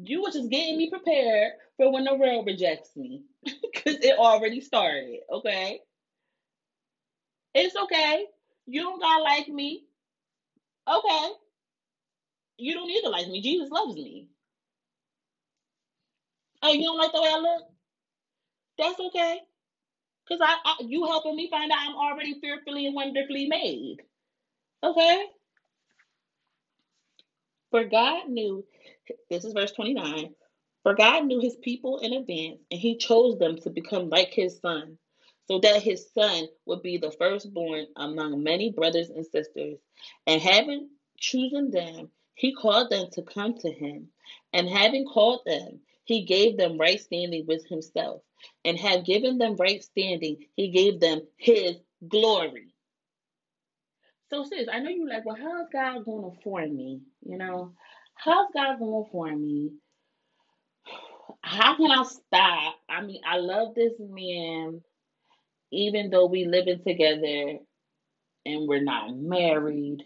[0.05, 3.25] You was just getting me prepared for when the world rejects me.
[3.75, 5.81] Because it already started, okay?
[7.55, 8.27] It's okay.
[8.67, 9.87] You don't gotta like me.
[10.89, 11.29] Okay.
[12.59, 13.43] You don't need to like me.
[13.43, 14.29] Jesus loves me.
[16.63, 17.63] Oh, you don't like the way I look?
[18.79, 19.41] That's okay.
[20.27, 23.99] Because I, I you helping me find out I'm already fearfully and wonderfully made.
[24.83, 25.25] Okay?
[27.71, 28.65] For God knew,
[29.31, 30.35] this is verse 29.
[30.83, 34.59] For God knew his people in advance, and he chose them to become like his
[34.61, 34.99] son,
[35.51, 39.81] so that his son would be the firstborn among many brothers and sisters.
[40.29, 44.11] And having chosen them, he called them to come to him.
[44.53, 48.23] And having called them, he gave them right standing with himself.
[48.65, 51.75] And have given them right standing, he gave them his
[52.07, 52.73] glory.
[54.29, 57.01] So, sis, I know you're like, well, how's God going to form me?
[57.27, 57.73] You know,
[58.15, 59.73] how's God going to form me?
[61.43, 62.77] How can I stop?
[62.89, 64.83] I mean, I love this man,
[65.73, 67.59] even though we living together
[68.47, 70.05] and we're not married.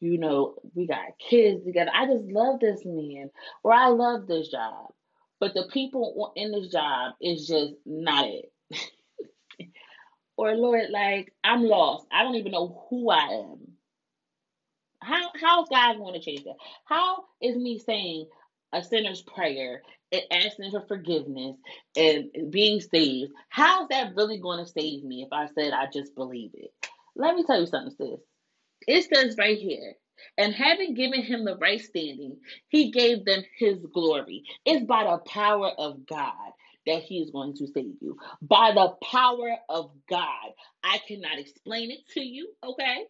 [0.00, 1.90] You know, we got kids together.
[1.92, 3.30] I just love this man,
[3.64, 4.92] or I love this job.
[5.40, 8.52] but the people in this job is just not it.
[10.36, 12.06] or Lord, like I'm lost.
[12.12, 13.58] I don't even know who I am.
[15.00, 16.56] How how's God going to change that?
[16.84, 18.28] How is me saying
[18.72, 21.56] a sinner's prayer and asking for forgiveness
[21.96, 23.32] and being saved?
[23.48, 26.72] How's that really going to save me if I said I just believe it?
[27.16, 28.20] Let me tell you something, sis.
[28.86, 29.94] It says right here,
[30.36, 32.36] and having given him the right standing,
[32.68, 34.44] he gave them his glory.
[34.64, 36.52] It's by the power of God
[36.86, 38.16] that he is going to save you.
[38.42, 40.52] By the power of God.
[40.82, 43.04] I cannot explain it to you, okay?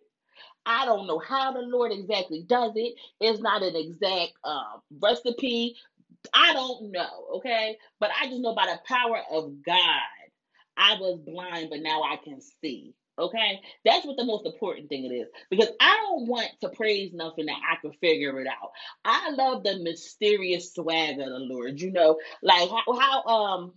[0.66, 2.94] I don't know how the Lord exactly does it.
[3.20, 5.76] It's not an exact uh, recipe.
[6.34, 7.76] I don't know, okay?
[8.00, 10.02] But I just know by the power of God,
[10.76, 12.94] I was blind, but now I can see.
[13.18, 17.12] Okay, that's what the most important thing it is because I don't want to praise
[17.12, 18.70] nothing that I can figure it out.
[19.04, 21.80] I love the mysterious swag of the Lord.
[21.80, 23.72] You know, like how, how um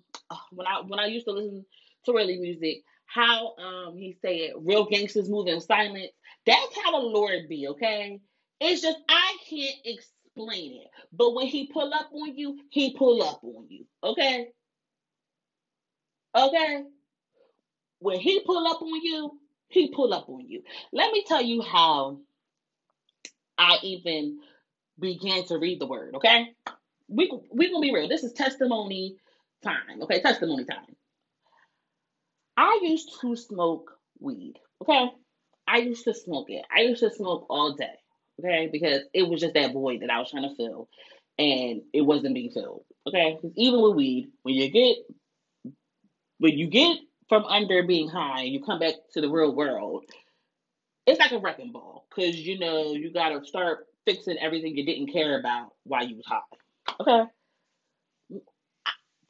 [0.52, 1.66] when I when I used to listen
[2.06, 6.12] to really music, how um he said real gangsters move in silence.
[6.46, 7.68] That's how the Lord be.
[7.70, 8.22] Okay,
[8.60, 9.76] it's just I can't
[10.36, 13.86] explain it, but when he pull up on you, he pull up on you.
[14.04, 14.48] Okay,
[16.36, 16.84] okay.
[18.00, 20.64] When he pull up on you, he pull up on you.
[20.92, 22.20] Let me tell you how
[23.58, 24.40] I even
[25.00, 26.54] began to read the word, okay?
[27.08, 28.08] We we gonna be real.
[28.08, 29.18] This is testimony
[29.64, 30.22] time, okay?
[30.22, 30.96] Testimony time.
[32.58, 35.12] I used to smoke weed, okay?
[35.68, 36.66] I used to smoke it.
[36.76, 37.96] I used to smoke all day,
[38.40, 38.70] okay?
[38.72, 40.90] Because it was just that void that I was trying to fill,
[41.38, 43.36] and it wasn't being filled, okay?
[43.36, 44.98] because Even with weed, when you get
[46.40, 46.98] when you get
[47.30, 50.04] from under being high, you come back to the real world,
[51.06, 54.86] it's like a wrecking ball because you know you got to start fixing everything you
[54.86, 56.40] didn't care about while you was high.
[57.00, 57.24] Okay,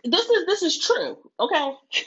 [0.03, 1.17] this is this is true.
[1.39, 1.73] Okay,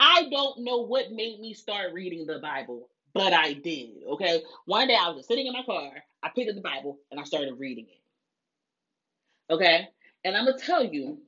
[0.00, 4.04] I don't know what made me start reading the Bible, but I did.
[4.12, 5.90] Okay, one day I was sitting in my car,
[6.22, 9.52] I picked up the Bible and I started reading it.
[9.52, 9.88] Okay,
[10.24, 11.18] and I'm gonna tell you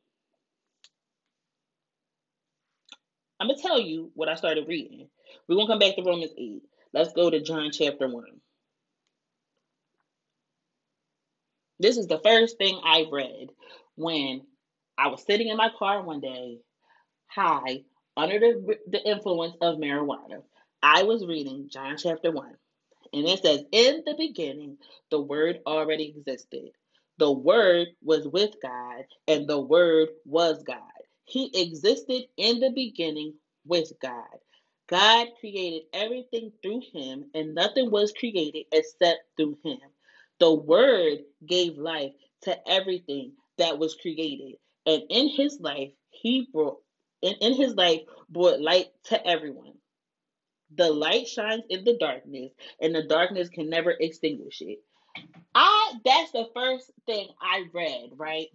[3.41, 5.09] I'm gonna tell you what I started reading.
[5.49, 6.63] We're gonna come back to Romans 8.
[6.93, 8.25] Let's go to John chapter 1.
[11.81, 13.49] This is the first thing I read
[13.97, 14.43] when
[14.97, 16.61] I was sitting in my car one day,
[17.27, 17.83] high,
[18.17, 20.43] under the, the influence of marijuana.
[20.87, 22.47] I was reading John chapter 1.
[23.15, 24.77] And it says, In the beginning,
[25.11, 26.73] the Word already existed.
[27.17, 30.83] The Word was with God, and the Word was God.
[31.25, 33.33] He existed in the beginning
[33.65, 34.29] with God.
[34.87, 39.81] God created everything through him, and nothing was created except through him.
[40.39, 46.83] The Word gave life to everything that was created, and in his life, he brought
[47.23, 49.79] in, in his life brought light to everyone.
[50.77, 54.81] The light shines in the darkness, and the darkness can never extinguish it.
[55.55, 58.49] I that's the first thing I read, right?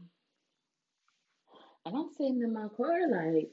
[1.85, 3.49] And I'm sitting in my car like,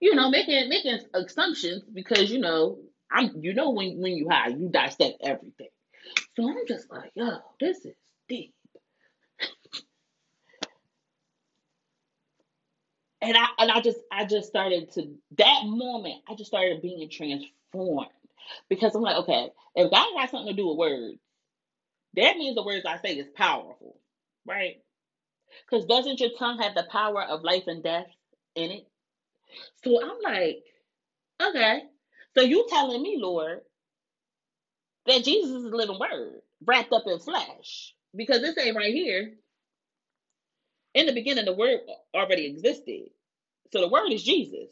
[0.00, 2.78] you know, making making assumptions because you know,
[3.10, 5.68] I'm you know when when you high, you dissect everything.
[6.36, 7.94] So I'm just like, yo, this is
[8.28, 8.54] deep.
[13.22, 17.10] And I and I just I just started to that moment, I just started being
[17.10, 18.10] transformed.
[18.70, 21.20] Because I'm like, okay, if God has something to do with words,
[22.16, 23.98] that means the words I say is powerful,
[24.46, 24.82] right?
[25.70, 28.06] Because doesn't your tongue have the power of life and death
[28.56, 28.88] in it?
[29.84, 30.64] So I'm like,
[31.42, 31.84] okay.
[32.36, 33.60] So you telling me, Lord,
[35.06, 37.94] that Jesus is the living word wrapped up in flesh.
[38.14, 39.34] Because this ain't right here.
[40.94, 41.80] In the beginning, the word
[42.14, 43.10] already existed.
[43.72, 44.68] So the word is Jesus.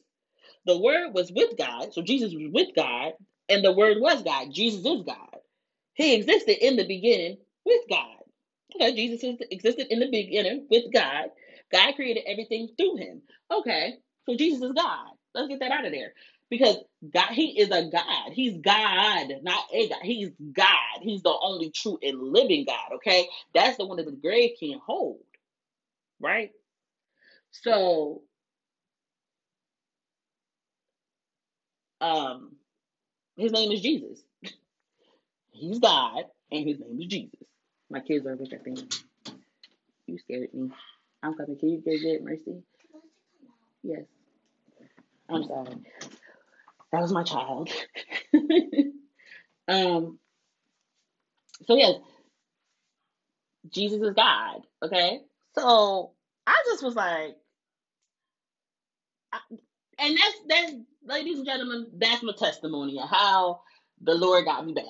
[0.66, 1.92] The word was with God.
[1.94, 3.14] So Jesus was with God.
[3.48, 4.48] And the word was God.
[4.52, 5.36] Jesus is God.
[5.94, 8.16] He existed in the beginning with God.
[8.76, 11.30] Okay, Jesus existed in the beginning with God.
[11.72, 13.22] God created everything through him.
[13.52, 13.94] Okay,
[14.26, 15.08] so Jesus is God.
[15.34, 16.14] Let's get that out of there.
[16.50, 16.78] Because
[17.12, 18.32] God, He is a God.
[18.32, 20.00] He's God, not a God.
[20.02, 21.00] He's God.
[21.02, 22.96] He's the only true and living God.
[22.96, 25.20] Okay, that's the one that the grave can't hold.
[26.20, 26.50] Right.
[27.52, 28.22] So,
[32.00, 32.56] um,
[33.36, 34.22] His name is Jesus.
[35.52, 37.40] He's God, and His name is Jesus.
[37.90, 38.88] My kids are rejecting me.
[40.06, 40.70] You scared me.
[41.22, 41.58] I'm coming.
[41.58, 42.62] Can you get it, Mercy?
[43.82, 44.04] Yes.
[45.28, 45.76] I'm sorry.
[46.92, 47.70] That was my child.
[49.68, 50.18] um.
[51.66, 51.96] So yes,
[53.70, 54.62] Jesus is God.
[54.84, 55.20] Okay.
[55.56, 56.12] So
[56.46, 57.36] I just was like,
[59.32, 59.38] I,
[59.98, 60.72] and that's that's
[61.04, 63.60] ladies and gentlemen, that's my testimony of how
[64.02, 64.84] the Lord got me back.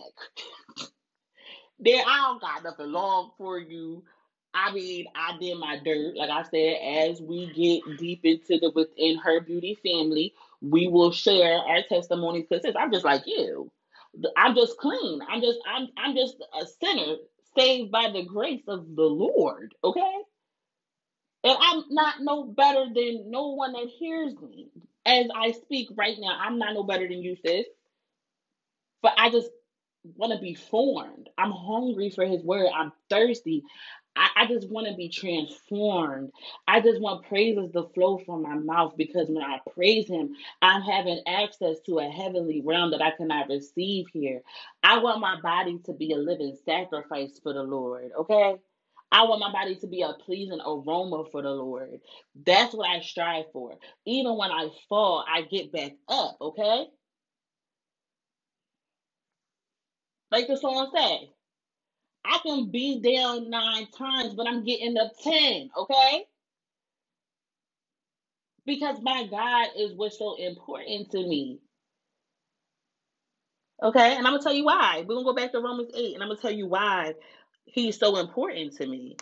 [1.80, 4.04] there, I don't got nothing long for you.
[4.54, 6.16] I mean, I did my dirt.
[6.16, 11.12] Like I said, as we get deep into the within her beauty family, we will
[11.12, 13.70] share our testimonies because I'm just like you.
[14.36, 15.20] I'm just clean.
[15.28, 17.16] I'm just I'm I'm just a sinner
[17.56, 19.74] saved by the grace of the Lord.
[19.84, 20.16] Okay?
[21.44, 24.68] And I'm not no better than no one that hears me.
[25.06, 27.66] As I speak right now, I'm not no better than you, sis.
[29.02, 29.50] But I just
[30.16, 31.28] want to be formed.
[31.38, 32.68] I'm hungry for his word.
[32.74, 33.62] I'm thirsty.
[34.16, 36.32] I, I just want to be transformed.
[36.66, 40.82] I just want praises to flow from my mouth because when I praise him, I'm
[40.82, 44.42] having access to a heavenly realm that I cannot receive here.
[44.82, 48.56] I want my body to be a living sacrifice for the Lord, okay?
[49.12, 52.00] I want my body to be a pleasing aroma for the Lord.
[52.46, 53.74] That's what I strive for.
[54.06, 56.86] Even when I fall, I get back up, okay?
[60.32, 61.30] Like the song say,
[62.24, 66.24] I can be down nine times, but I'm getting up ten, okay?
[68.66, 71.60] Because my God is what's so important to me.
[73.82, 75.04] Okay, and I'm gonna tell you why.
[75.08, 77.14] We're gonna go back to Romans 8, and I'm gonna tell you why
[77.72, 79.16] he's so important to me.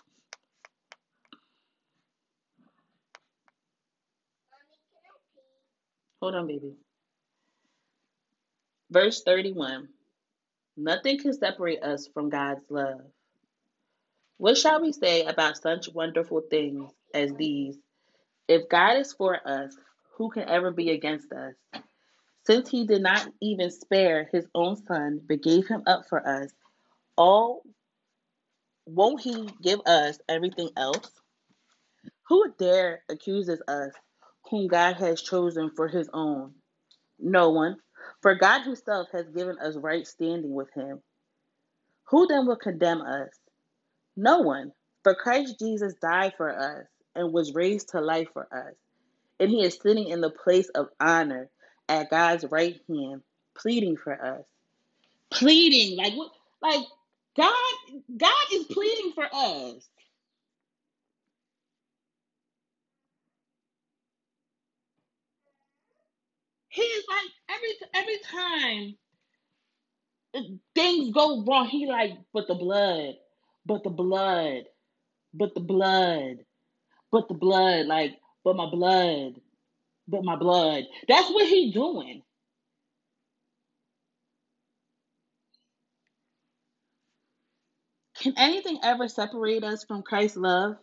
[6.20, 6.74] Hold on, baby.
[8.90, 9.88] Verse 31
[10.76, 13.01] Nothing can separate us from God's love.
[14.36, 17.76] What shall we say about such wonderful things as these?
[18.46, 19.76] If God is for us,
[20.16, 21.55] who can ever be against us?
[22.46, 26.51] Since he did not even spare his own son, but gave him up for us,
[27.16, 27.62] all
[28.89, 31.11] won't he give us everything else?
[32.28, 33.93] Who dare accuses us,
[34.51, 36.55] whom God has chosen for his own?
[37.18, 37.76] No one.
[38.22, 41.01] For God himself has given us right standing with him.
[42.11, 43.30] Who then will condemn us?
[44.16, 44.72] No one.
[45.03, 48.74] For Christ Jesus died for us and was raised to life for us.
[49.41, 51.51] And he is sitting in the place of honor
[51.89, 53.22] at God's right hand,
[53.57, 54.45] pleading for us.
[55.30, 56.32] Pleading, like what
[56.62, 56.84] like
[57.39, 57.55] God
[58.18, 59.89] God is pleading for us.
[66.70, 68.97] He's like every every time
[70.74, 73.14] things go wrong, he like, but the blood,
[73.66, 74.64] but the blood,
[75.34, 76.39] but the blood,
[77.12, 79.34] but the blood, like, but my blood,
[80.09, 80.84] but my blood.
[81.09, 82.22] That's what he's doing.
[88.21, 90.77] Can anything ever separate us from Christ's love?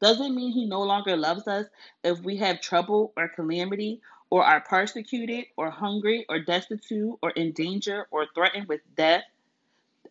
[0.00, 1.66] Doesn't mean he no longer loves us
[2.02, 4.00] if we have trouble or calamity,
[4.30, 9.24] or are persecuted, or hungry, or destitute, or in danger, or threatened with death.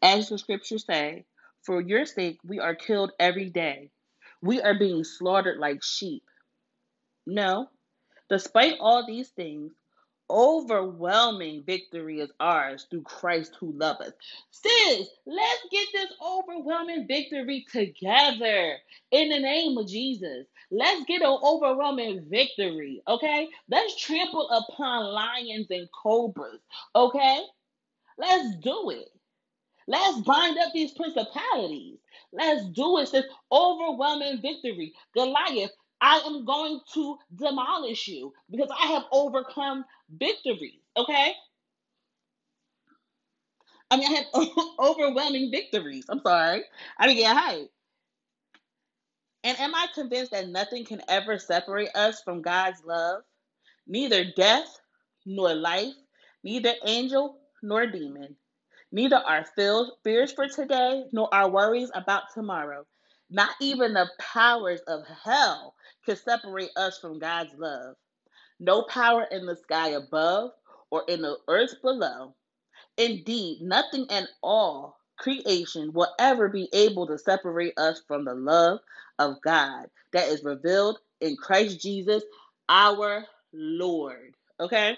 [0.01, 1.25] As the scriptures say,
[1.63, 3.89] for your sake we are killed every day.
[4.41, 6.23] We are being slaughtered like sheep.
[7.25, 7.69] No,
[8.29, 9.73] despite all these things,
[10.33, 14.13] overwhelming victory is ours through Christ who loves us.
[14.51, 18.73] Sis, let's get this overwhelming victory together
[19.11, 20.47] in the name of Jesus.
[20.71, 23.47] Let's get an overwhelming victory, okay?
[23.69, 26.59] Let's trample upon lions and cobras,
[26.95, 27.41] okay?
[28.17, 29.09] Let's do it.
[29.87, 31.99] Let's bind up these principalities.
[32.31, 33.11] Let's do it.
[33.11, 34.93] This overwhelming victory.
[35.15, 35.71] Goliath,
[36.03, 40.81] I am going to demolish you because I have overcome victories.
[40.97, 41.33] Okay?
[43.91, 44.49] I mean, I have
[44.79, 46.05] overwhelming victories.
[46.09, 46.65] I'm sorry.
[46.99, 47.61] I mean, yeah, hi.
[49.45, 53.23] And am I convinced that nothing can ever separate us from God's love?
[53.87, 54.79] Neither death
[55.25, 55.93] nor life,
[56.43, 58.35] neither angel nor demon
[58.93, 59.45] Neither our
[60.03, 62.85] fears for today nor our worries about tomorrow.
[63.33, 65.73] Not even the powers of hell
[66.05, 67.95] can separate us from God's love.
[68.59, 70.51] No power in the sky above
[70.91, 72.35] or in the earth below.
[72.97, 78.79] Indeed, nothing and all creation will ever be able to separate us from the love
[79.17, 82.23] of God that is revealed in Christ Jesus,
[82.69, 84.35] our Lord.
[84.59, 84.95] Okay?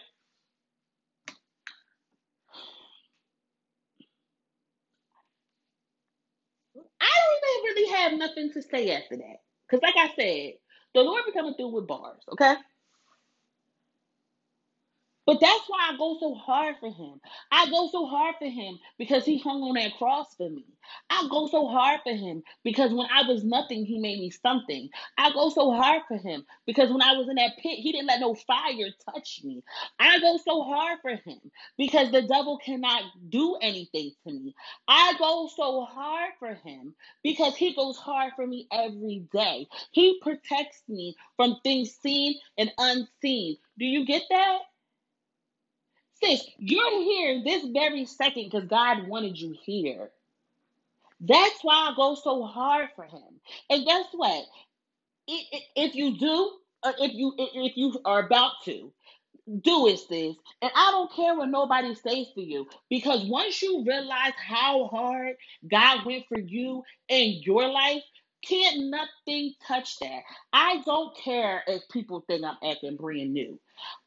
[7.00, 9.38] I don't even really have nothing to say after that.
[9.70, 10.54] Because, like I said,
[10.96, 12.56] the Lord be coming through with bars, okay?
[15.26, 17.20] But that's why I go so hard for him.
[17.52, 20.66] I go so hard for him because he hung on that cross for me.
[21.10, 24.90] I go so hard for him because when I was nothing, he made me something.
[25.18, 28.08] I go so hard for him because when I was in that pit, he didn't
[28.08, 29.64] let no fire touch me.
[30.00, 31.40] I go so hard for him
[31.78, 34.54] because the devil cannot do anything to me.
[34.88, 39.68] I go so hard for him because he goes hard for me every day.
[39.92, 43.58] He protects me from things seen and unseen.
[43.80, 44.60] Do you get that?
[46.58, 50.10] You're here this very second because God wanted you here.
[51.22, 53.40] That's why I go so hard for him.
[53.70, 54.46] And guess what?
[55.28, 56.52] If you do,
[56.84, 58.92] or if you if you are about to,
[59.62, 60.36] do it, sis.
[60.62, 62.68] And I don't care what nobody says to you.
[62.90, 65.36] Because once you realize how hard
[65.70, 68.04] God went for you in your life,
[68.48, 70.22] can't nothing touch that.
[70.54, 73.60] I don't care if people think I'm acting brand new.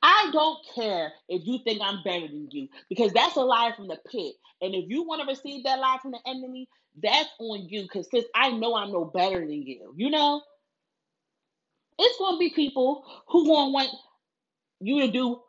[0.03, 3.89] I don't care if you think I'm better than you because that's a lie from
[3.89, 4.35] the pit.
[4.61, 6.69] And if you want to receive that lie from the enemy,
[7.03, 10.43] that's on you because I know I'm no better than you, you know,
[11.99, 13.91] it's going to be people who going want
[14.81, 15.41] you to do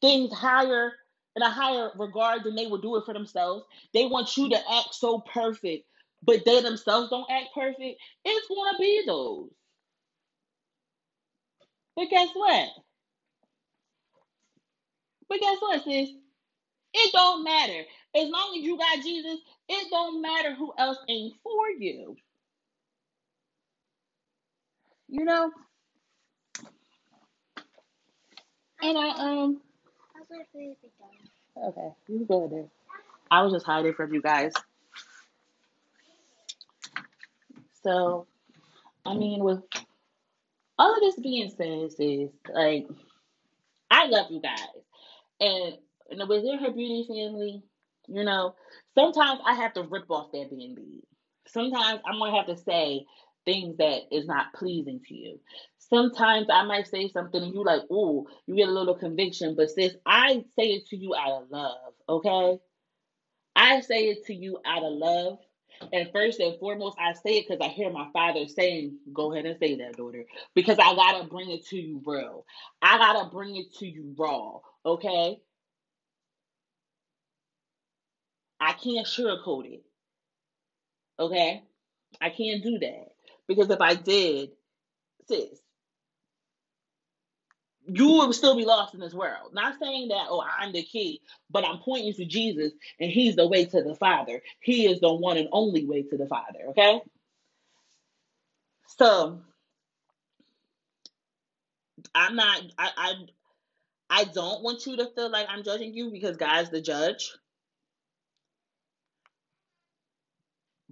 [0.00, 0.92] things higher
[1.36, 3.64] in a higher regard than they would do it for themselves.
[3.94, 5.86] They want you to act so perfect,
[6.22, 8.00] but they themselves don't act perfect.
[8.24, 9.50] It's to be those.
[11.96, 12.68] But guess what?
[15.28, 16.10] But guess what, sis?
[16.94, 17.82] It don't matter.
[18.16, 22.16] As long as you got Jesus, it don't matter who else ain't for you.
[25.08, 25.50] You know?
[28.82, 29.60] And I um
[31.56, 32.66] Okay, you go there.
[33.30, 34.52] I was just hiding from you guys.
[37.82, 38.26] So
[39.04, 39.62] I mean with
[40.78, 42.86] all of this being said is like
[43.90, 44.60] I love you guys.
[45.40, 45.74] And,
[46.10, 47.62] and within her beauty family,
[48.08, 48.54] you know,
[48.94, 51.00] sometimes I have to rip off that BNB.
[51.48, 53.06] Sometimes I'm gonna have to say
[53.44, 55.40] things that is not pleasing to you.
[55.78, 59.70] Sometimes I might say something and you like, ooh, you get a little conviction, but
[59.70, 62.58] sis, I say it to you out of love, okay?
[63.56, 65.38] I say it to you out of love.
[65.92, 69.46] And first and foremost, I say it because I hear my father saying, Go ahead
[69.46, 70.24] and say that, daughter.
[70.54, 72.44] Because I gotta bring it to you real.
[72.82, 74.60] I gotta bring it to you raw.
[74.84, 75.40] Okay?
[78.60, 79.82] I can't sugarcoat it.
[81.18, 81.62] Okay?
[82.20, 83.06] I can't do that.
[83.48, 84.50] Because if I did,
[85.28, 85.60] sis,
[87.92, 89.52] you would still be lost in this world.
[89.52, 91.20] Not saying that, oh, I'm the key,
[91.50, 94.40] but I'm pointing to Jesus and he's the way to the Father.
[94.60, 97.00] He is the one and only way to the Father, okay?
[98.98, 99.40] So
[102.14, 103.14] I'm not I I
[104.10, 107.32] I don't want you to feel like I'm judging you because God's the judge.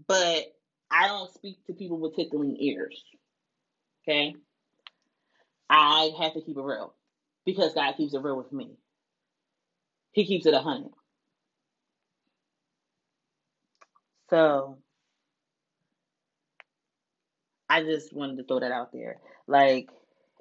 [0.07, 0.45] But
[0.91, 3.03] I don't speak to people with tickling ears.
[4.05, 4.37] Okay?
[5.71, 6.95] I have to keep it real
[7.45, 8.71] because God keeps it real with me.
[10.13, 10.93] He keeps it a hundred.
[14.31, 14.79] So
[17.69, 19.19] I just wanted to throw that out there.
[19.47, 19.89] Like,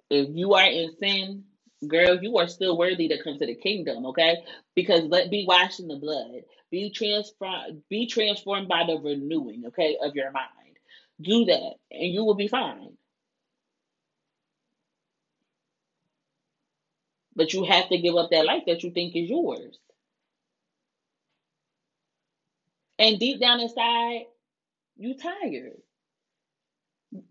[0.09, 1.43] if you are in sin,
[1.87, 4.37] girl, you are still worthy to come to the kingdom, okay?
[4.75, 6.43] Because let be washed in the blood.
[6.71, 10.47] Be transformed be transformed by the renewing, okay, of your mind.
[11.21, 12.97] Do that and you will be fine.
[17.37, 19.79] But you have to give up that life that you think is yours.
[22.99, 24.25] And deep down inside,
[24.97, 25.77] you tired.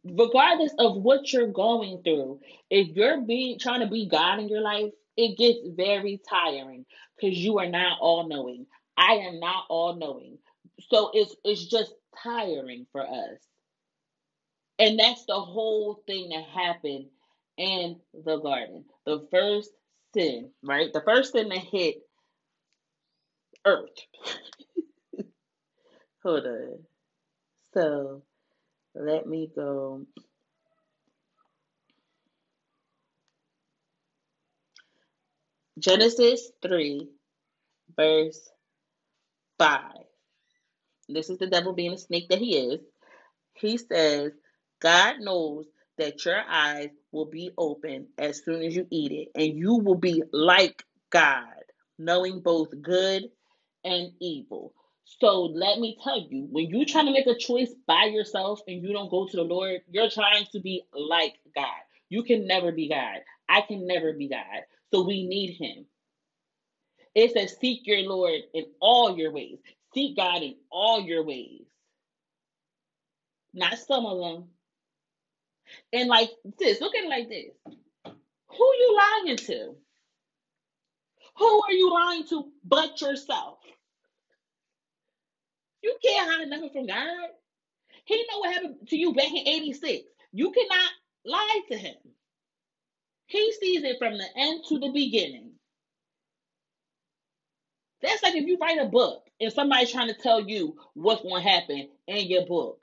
[0.04, 2.40] Regardless of what you're going through,
[2.70, 6.86] if you're being trying to be God in your life, it gets very tiring
[7.20, 8.66] because you are not all knowing.
[8.96, 10.38] I am not all knowing.
[10.90, 13.38] So it's it's just tiring for us.
[14.78, 17.06] And that's the whole thing that happened
[17.58, 18.84] in the garden.
[19.06, 19.70] The first
[20.14, 20.92] sin, right?
[20.92, 21.96] The first sin that hit
[23.66, 23.90] earth.
[26.24, 26.78] Hold on.
[27.74, 28.22] So
[28.94, 30.06] let me go.
[35.78, 37.08] Genesis 3,
[37.96, 38.50] verse
[39.58, 39.80] 5.
[41.08, 42.80] This is the devil being a snake that he is.
[43.54, 44.32] He says,
[44.80, 45.66] God knows
[45.98, 49.96] that your eyes will be open as soon as you eat it, and you will
[49.96, 51.64] be like God,
[51.98, 53.24] knowing both good
[53.84, 54.74] and evil.
[55.04, 58.82] So let me tell you, when you're trying to make a choice by yourself and
[58.82, 61.66] you don't go to the Lord, you're trying to be like God.
[62.10, 63.20] You can never be God.
[63.48, 64.62] I can never be God.
[64.92, 65.86] So we need Him.
[67.14, 69.58] It says, Seek your Lord in all your ways.
[69.94, 71.62] Seek God in all your ways,
[73.54, 74.48] not some of them.
[75.92, 77.50] And like this, look at it like this
[78.56, 79.74] who you lying to?
[81.38, 83.58] Who are you lying to but yourself?
[85.82, 87.28] You can't hide nothing from God.
[88.04, 90.04] He know what happened to you back in 86.
[90.32, 90.90] You cannot
[91.24, 91.96] lie to him.
[93.26, 95.52] He sees it from the end to the beginning.
[98.02, 101.42] That's like if you write a book and somebody's trying to tell you what's going
[101.42, 102.80] to happen in your book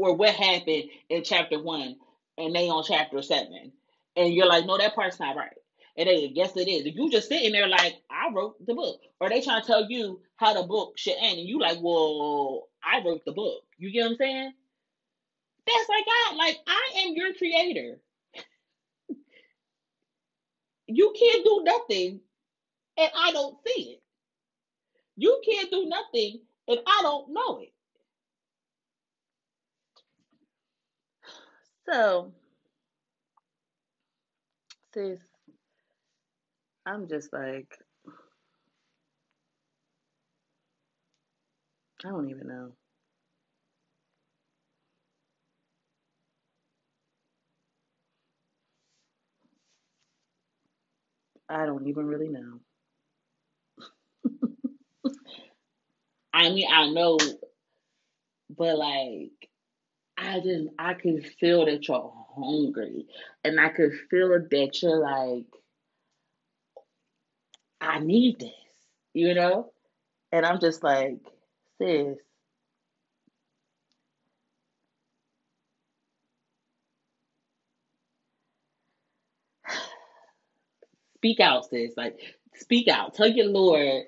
[0.00, 1.96] or what happened in chapter one
[2.38, 3.72] and they on chapter seven.
[4.16, 5.52] And you're like, no, that part's not right.
[5.98, 6.86] And they, yes, it is.
[6.86, 9.00] You just sitting there like, I wrote the book.
[9.20, 11.38] Or they trying to tell you how the book should end.
[11.38, 13.62] And you like, well, I wrote the book.
[13.78, 14.52] You get what I'm saying?
[15.66, 16.36] That's like God.
[16.38, 17.98] Like, I am your creator.
[20.92, 22.20] You can't do nothing
[22.98, 24.00] and I don't see it.
[25.16, 27.72] You can't do nothing and I don't know it.
[31.90, 32.32] So,
[34.94, 35.18] sis,
[36.86, 37.66] I'm just like,
[42.04, 42.72] I don't even know.
[51.48, 52.60] I don't even really know.
[56.32, 57.18] I mean, I know,
[58.56, 59.49] but like,
[60.20, 63.06] I just, I can feel that you're hungry.
[63.44, 65.46] And I can feel that you're like,
[67.80, 68.52] I need this,
[69.14, 69.72] you know?
[70.32, 71.18] And I'm just like,
[71.80, 72.18] sis,
[81.16, 81.92] speak out, sis.
[81.96, 82.20] Like,
[82.56, 83.14] speak out.
[83.14, 84.04] Tell your Lord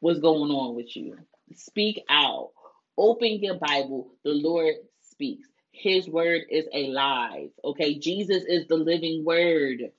[0.00, 1.18] what's going on with you.
[1.54, 2.50] Speak out.
[2.98, 4.12] Open your Bible.
[4.24, 4.74] The Lord
[5.20, 5.48] speaks.
[5.72, 7.50] His word is alive.
[7.62, 7.98] Okay.
[7.98, 9.92] Jesus is the living word.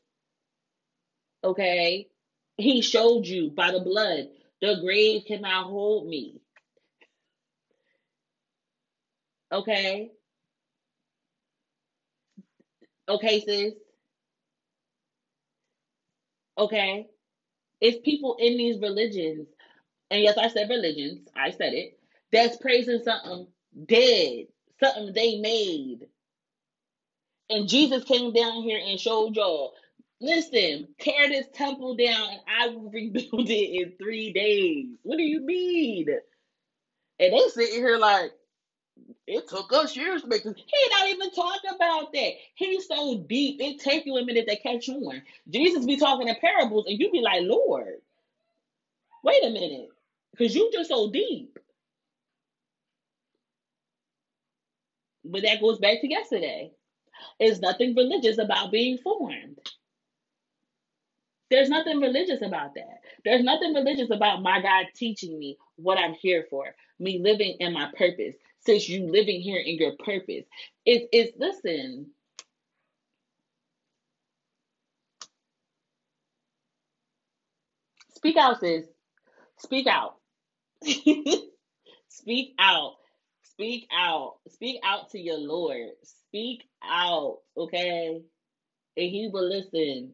[1.43, 2.07] Okay.
[2.57, 4.29] He showed you by the blood,
[4.61, 6.41] the grave cannot hold me.
[9.51, 10.11] Okay.
[13.07, 13.73] Okay, sis.
[16.57, 17.07] Okay.
[17.79, 19.47] It's people in these religions,
[20.11, 21.99] and yes, I said religions, I said it,
[22.31, 23.47] that's praising something
[23.87, 24.45] dead,
[24.83, 26.07] something they made.
[27.49, 29.73] And Jesus came down here and showed y'all,
[30.21, 33.53] listen, tear this temple down and I will rebuild it
[33.83, 34.87] in three days.
[35.03, 36.07] What do you mean?
[37.19, 38.33] And they sitting here like,
[39.27, 40.55] it took us years to make this.
[40.57, 42.31] He not even talking about that.
[42.55, 43.61] He's so deep.
[43.61, 45.21] It take you a minute to catch on.
[45.49, 48.01] Jesus be talking in parables, and you be like, Lord,
[49.23, 49.89] wait a minute,
[50.31, 51.59] because you just so deep.
[55.31, 56.71] But that goes back to yesterday.
[57.39, 59.59] There's nothing religious about being formed.
[61.51, 62.99] There's nothing religious about that.
[63.25, 66.65] There's nothing religious about my God teaching me what I'm here for,
[66.99, 70.45] me living in my purpose, since you living here in your purpose.
[70.85, 72.07] It's, it's listen,
[78.15, 78.85] speak out, sis.
[79.59, 80.15] Speak out.
[82.09, 82.95] Speak out.
[83.61, 84.37] Speak out.
[84.49, 85.91] Speak out to your Lord.
[86.03, 88.19] Speak out, okay?
[88.97, 90.13] And he will listen.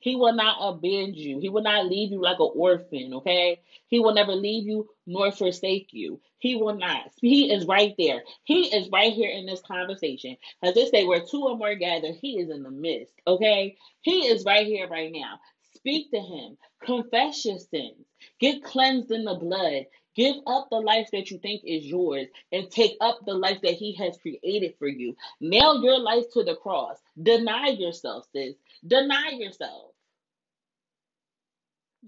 [0.00, 1.38] He will not abandon you.
[1.38, 3.60] He will not leave you like an orphan, okay?
[3.86, 6.20] He will never leave you nor forsake you.
[6.38, 7.12] He will not.
[7.20, 8.24] He is right there.
[8.42, 10.36] He is right here in this conversation.
[10.64, 13.76] As they say, where two or more gather, he is in the midst, okay?
[14.00, 15.38] He is right here right now.
[15.76, 16.58] Speak to him.
[16.84, 18.04] Confess your sins.
[18.40, 19.84] Get cleansed in the blood.
[20.16, 23.74] Give up the life that you think is yours and take up the life that
[23.74, 25.16] he has created for you.
[25.40, 26.98] Nail your life to the cross.
[27.20, 28.54] Deny yourself, sis.
[28.86, 29.92] Deny yourself.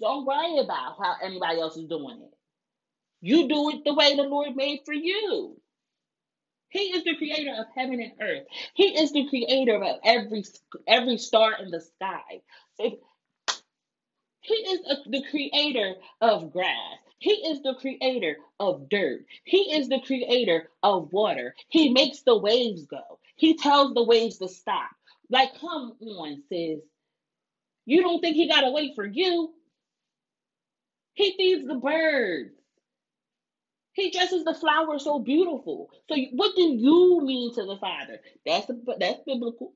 [0.01, 2.35] Don't worry about how anybody else is doing it.
[3.21, 5.57] You do it the way the Lord made for you.
[6.69, 8.47] He is the creator of heaven and earth.
[8.75, 10.45] He is the creator of every
[10.87, 12.43] every star in the sky.
[12.79, 12.95] If
[14.41, 16.99] he is a, the creator of grass.
[17.19, 19.25] He is the creator of dirt.
[19.45, 21.55] He is the creator of water.
[21.69, 23.19] He makes the waves go.
[23.37, 24.91] He tells the waves to stop.
[25.31, 26.81] Like, come on, sis.
[27.87, 29.53] You don't think he got to wait for you?
[31.14, 32.53] He feeds the birds.
[33.95, 35.91] He dresses the flowers so beautiful.
[36.09, 38.21] So, what do you mean to the Father?
[38.45, 39.73] That's that's biblical.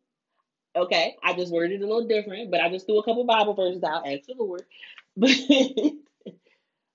[0.76, 3.54] Okay, I just worded it a little different, but I just threw a couple Bible
[3.54, 4.06] verses out.
[4.06, 4.62] Ask the Lord.
[5.16, 5.30] But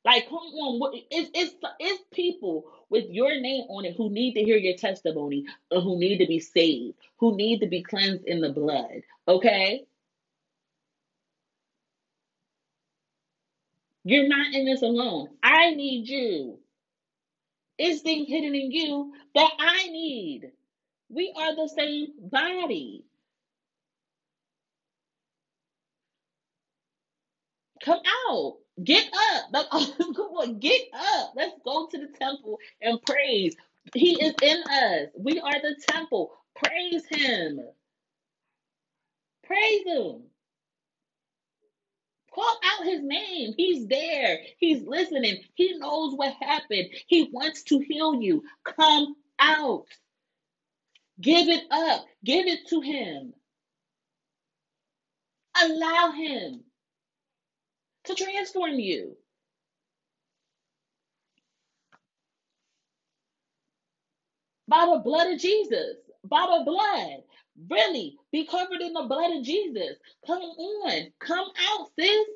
[0.06, 4.36] like, come on, what- it's it's it's people with your name on it who need
[4.36, 8.42] to hear your testimony, who need to be saved, who need to be cleansed in
[8.42, 9.04] the blood.
[9.28, 9.86] Okay,
[14.06, 15.30] you're not in this alone.
[15.44, 16.60] I need you.
[17.80, 20.52] It's things hidden in you that I need.
[21.10, 23.06] We are the same body.
[27.84, 28.58] Come out.
[28.84, 29.70] Get up.
[29.72, 29.82] Come
[30.18, 31.34] on, get up.
[31.36, 33.56] Let's go to the temple and praise.
[33.94, 35.10] He is in us.
[35.18, 36.32] We are the temple.
[36.56, 37.60] Praise him.
[39.46, 40.24] Praise him.
[42.34, 43.54] Call out his name.
[43.58, 44.40] He's there.
[44.60, 45.42] He's listening.
[45.56, 46.90] He knows what happened.
[47.08, 48.44] He wants to heal you.
[48.66, 49.86] Come out.
[51.22, 52.06] Give it up.
[52.26, 53.34] Give it to him.
[55.64, 56.65] Allow him
[58.06, 59.16] to transform you.
[64.70, 65.98] by the blood of Jesus.
[66.26, 67.24] By the blood.
[67.72, 69.98] Really, be covered in the blood of Jesus.
[70.28, 71.08] Come on.
[71.22, 72.28] Come out, sis.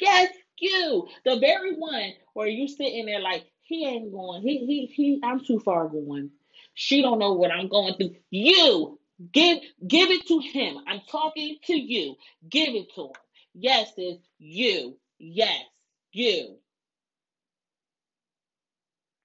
[0.00, 0.30] Yes,
[0.60, 1.08] you.
[1.26, 4.42] The very one where you sitting there like, he ain't going.
[4.42, 6.30] He he he I'm too far going.
[6.74, 8.16] She don't know what I'm going through.
[8.30, 8.99] You
[9.32, 10.78] give give it to him.
[10.86, 12.16] I'm talking to you.
[12.48, 13.12] Give it to him.
[13.54, 14.18] Yes, sis.
[14.38, 14.96] You.
[15.18, 15.64] Yes.
[16.12, 16.56] You.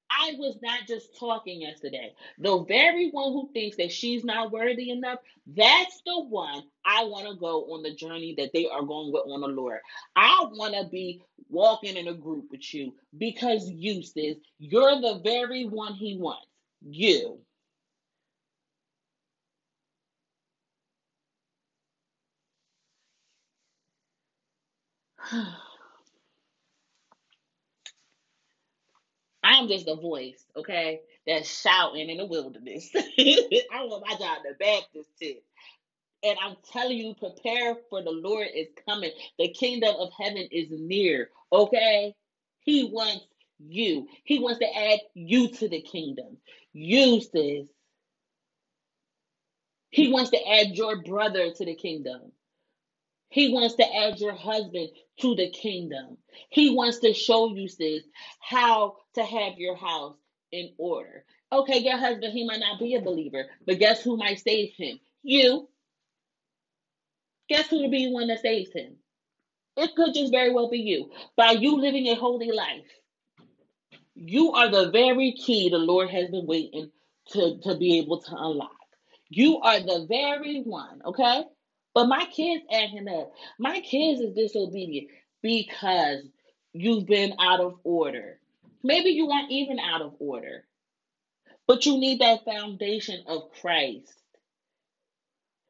[0.10, 2.14] I was not just talking yesterday.
[2.40, 7.28] The very one who thinks that she's not worthy enough, that's the one I want
[7.28, 9.80] to go on the journey that they are going with on the Lord.
[10.16, 15.20] I want to be walking in a group with you because you, sis, you're the
[15.24, 16.48] very one he wants.
[16.82, 17.40] You.
[29.44, 32.90] I'm just a voice, okay, that's shouting in the wilderness.
[32.96, 35.44] I want my job to back this tip.
[36.24, 39.12] And I'm telling you, prepare for the Lord is coming.
[39.40, 41.30] The kingdom of heaven is near.
[41.54, 42.16] Okay?
[42.62, 43.26] He wants
[43.60, 44.08] you.
[44.24, 46.38] He wants to add you to the kingdom.
[46.74, 47.70] You, sis.
[49.92, 52.32] He wants to add your brother to the kingdom.
[53.30, 54.90] He wants to add your husband
[55.22, 56.18] to the kingdom.
[56.50, 58.04] He wants to show you, sis,
[58.40, 60.16] how to have your house
[60.52, 61.26] in order.
[61.52, 65.00] Okay, your husband, he might not be a believer, but guess who might save him?
[65.24, 65.70] You.
[67.50, 68.96] Guess who will be the one that saves him?
[69.78, 71.12] It could just very well be you.
[71.36, 72.86] By you living a holy life,
[74.16, 76.92] you are the very key the Lord has been waiting
[77.32, 78.72] to, to be able to unlock.
[79.30, 81.44] You are the very one, okay?
[81.96, 83.34] But my kids acting up.
[83.60, 85.10] My kids is disobedient
[85.42, 86.24] because
[86.74, 88.40] you've been out of order.
[88.84, 90.66] Maybe you weren't even out of order,
[91.68, 94.14] but you need that foundation of Christ.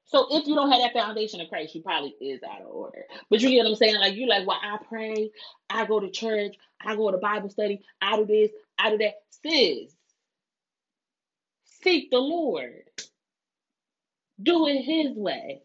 [0.08, 3.04] So if you don't have that foundation of Christ, you probably is out of order.
[3.30, 4.00] But you get what I'm saying?
[4.00, 5.32] Like you like, well, I pray,
[5.70, 9.16] I go to church, I go to Bible study, I do this, I do that.
[9.44, 9.96] Sis,
[11.84, 12.84] seek the Lord.
[14.42, 15.62] Do it his way.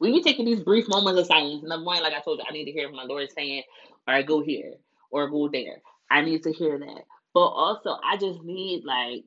[0.00, 1.62] We be taking these brief moments of silence.
[1.64, 3.64] Number one, like I told you, I need to hear my Lord saying,
[4.06, 4.74] all right, go here
[5.10, 5.82] or go there.
[6.10, 7.02] I need to hear that.
[7.34, 9.24] But also I just need like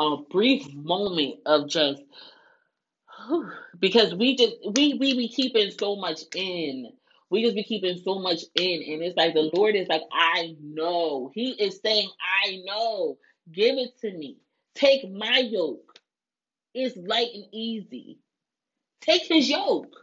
[0.00, 2.02] a brief moment of just
[3.80, 6.90] because we just we we be keeping so much in.
[7.30, 10.56] We just be keeping so much in, and it's like the Lord is like, I
[10.62, 11.30] know.
[11.34, 12.08] He is saying,
[12.46, 13.18] I know.
[13.52, 14.38] Give it to me.
[14.76, 16.00] Take my yoke.
[16.74, 18.20] It's light and easy.
[19.02, 19.94] Take his yoke.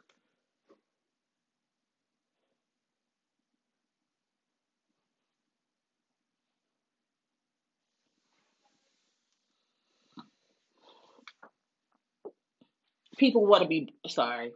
[13.17, 14.53] People want to be sorry.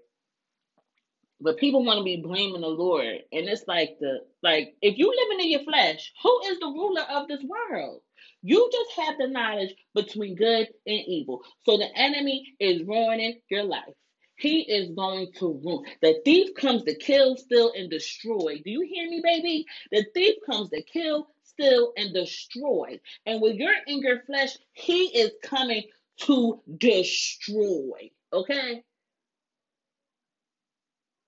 [1.41, 3.05] But people want to be blaming the Lord.
[3.05, 7.03] And it's like the like if you living in your flesh, who is the ruler
[7.03, 8.01] of this world?
[8.41, 11.41] You just have the knowledge between good and evil.
[11.63, 13.93] So the enemy is ruining your life.
[14.38, 15.83] He is going to ruin.
[16.01, 18.61] The thief comes to kill, steal, and destroy.
[18.63, 19.65] Do you hear me, baby?
[19.91, 22.99] The thief comes to kill, steal, and destroy.
[23.25, 25.83] And when you're in your flesh, he is coming
[26.21, 28.11] to destroy.
[28.31, 28.83] Okay?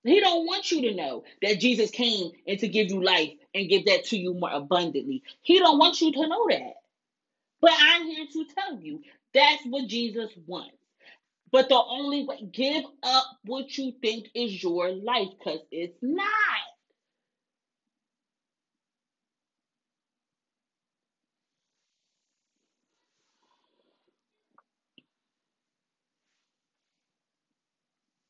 [0.04, 3.68] He don't want you to know that Jesus came and to give you life and
[3.68, 5.22] give that to you more abundantly.
[5.42, 6.74] He don't want you to know that.
[7.60, 9.02] But I'm here to tell you
[9.34, 10.76] that's what Jesus wants.
[11.52, 16.28] But the only way, give up what you think is your life because it's not.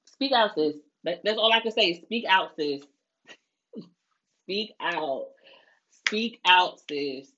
[0.07, 0.76] Speak out, sis.
[1.05, 2.01] That, that's all I can say.
[2.03, 2.83] Speak out, sis.
[4.45, 5.26] Speak out.
[6.07, 7.28] Speak out, sis.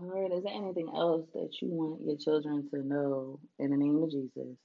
[0.00, 4.02] Lord, is there anything else that you want your children to know in the name
[4.02, 4.56] of Jesus?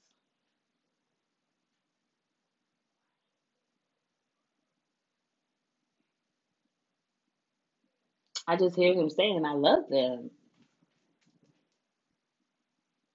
[8.48, 10.30] I just hear him saying, I love them.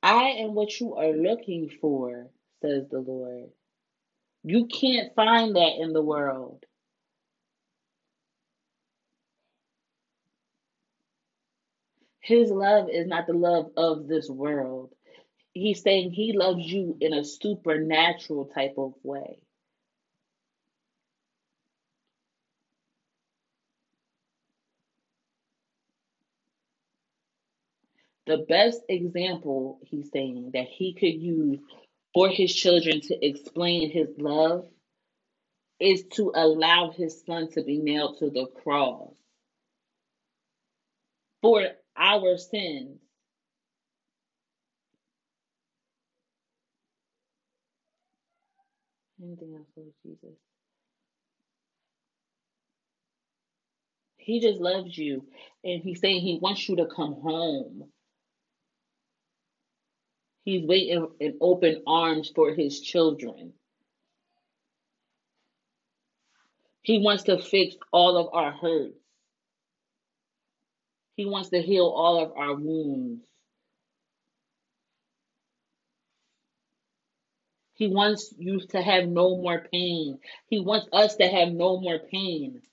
[0.03, 2.29] I am what you are looking for,
[2.61, 3.49] says the Lord.
[4.43, 6.65] You can't find that in the world.
[12.31, 14.93] His love is not the love of this world.
[15.51, 19.39] He's saying he loves you in a supernatural type of way.
[28.27, 31.59] The best example he's saying that he could use
[32.13, 34.69] for his children to explain his love
[35.81, 39.11] is to allow his son to be nailed to the cross
[41.41, 41.67] for
[42.01, 42.99] our sins.
[49.23, 50.37] Anything else, Lord Jesus?
[54.17, 55.25] He just loves you,
[55.63, 57.85] and he's saying he wants you to come home.
[60.43, 63.53] He's waiting in open arms for his children.
[66.81, 68.95] He wants to fix all of our hurts.
[71.21, 73.21] He wants to heal all of our wounds.
[77.75, 80.17] He wants you to have no more pain.
[80.47, 82.63] He wants us to have no more pain.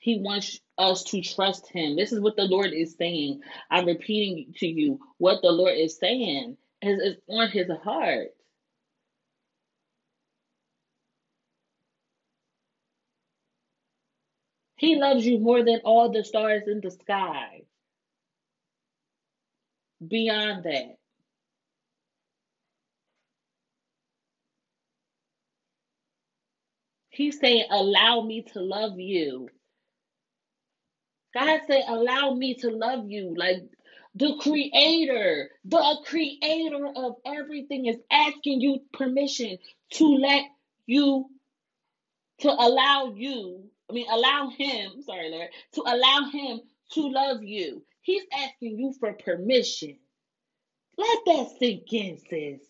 [0.00, 1.96] He wants us to trust him.
[1.96, 3.40] This is what the Lord is saying.
[3.70, 8.33] I'm repeating to you what the Lord is saying is, on his heart.
[14.84, 17.62] He loves you more than all the stars in the sky.
[20.06, 20.96] Beyond that,
[27.10, 29.48] He's saying, Allow me to love you.
[31.34, 33.34] God said, Allow me to love you.
[33.36, 33.64] Like
[34.14, 39.58] the creator, the creator of everything is asking you permission
[39.94, 40.44] to let
[40.86, 41.26] you,
[42.40, 46.60] to allow you, I mean, allow him, sorry, Lord, to allow him
[46.94, 47.84] to love you.
[48.02, 49.96] He's asking you for permission.
[50.98, 52.60] Let that sink in, sis.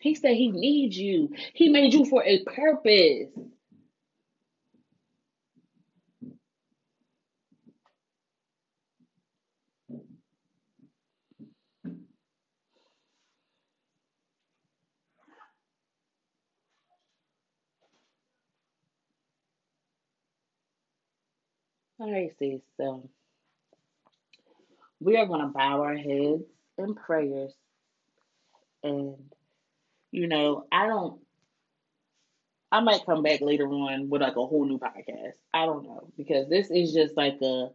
[0.00, 1.30] He said he needs you.
[1.54, 3.30] He made you for a purpose.
[22.00, 22.60] All right, sis.
[22.76, 23.08] So
[25.00, 26.42] we are going to bow our heads
[26.78, 27.52] in prayers.
[28.82, 29.16] And,
[30.10, 31.20] you know, I don't,
[32.72, 35.34] I might come back later on with like a whole new podcast.
[35.52, 36.08] I don't know.
[36.16, 37.68] Because this is just like a,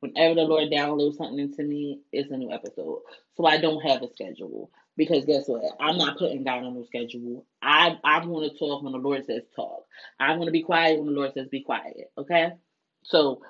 [0.00, 3.02] whenever the Lord downloads something into me, it's a new episode.
[3.36, 4.70] So I don't have a schedule.
[4.96, 5.62] Because guess what?
[5.78, 7.44] I'm not putting down a new schedule.
[7.60, 9.84] I I want to talk when the Lord says talk.
[10.18, 12.10] I'm going to be quiet when the Lord says be quiet.
[12.16, 12.52] Okay?
[13.02, 13.42] So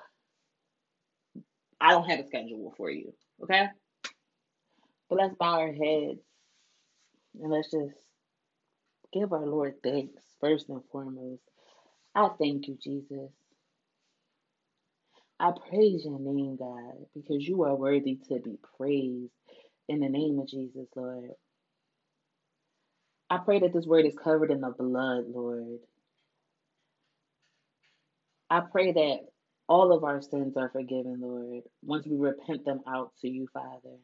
[1.80, 3.12] I don't have a schedule for you.
[3.42, 3.68] Okay?
[5.08, 6.20] But let's bow our heads
[7.40, 7.94] and let's just
[9.12, 11.42] give our Lord thanks first and foremost.
[12.14, 13.30] I thank you, Jesus.
[15.38, 19.32] I praise your name, God, because you are worthy to be praised.
[19.88, 21.30] In the name of Jesus, Lord.
[23.30, 25.78] I pray that this word is covered in the blood, Lord.
[28.50, 29.18] I pray that
[29.68, 33.96] all of our sins are forgiven, Lord, once we repent them out to you, Father.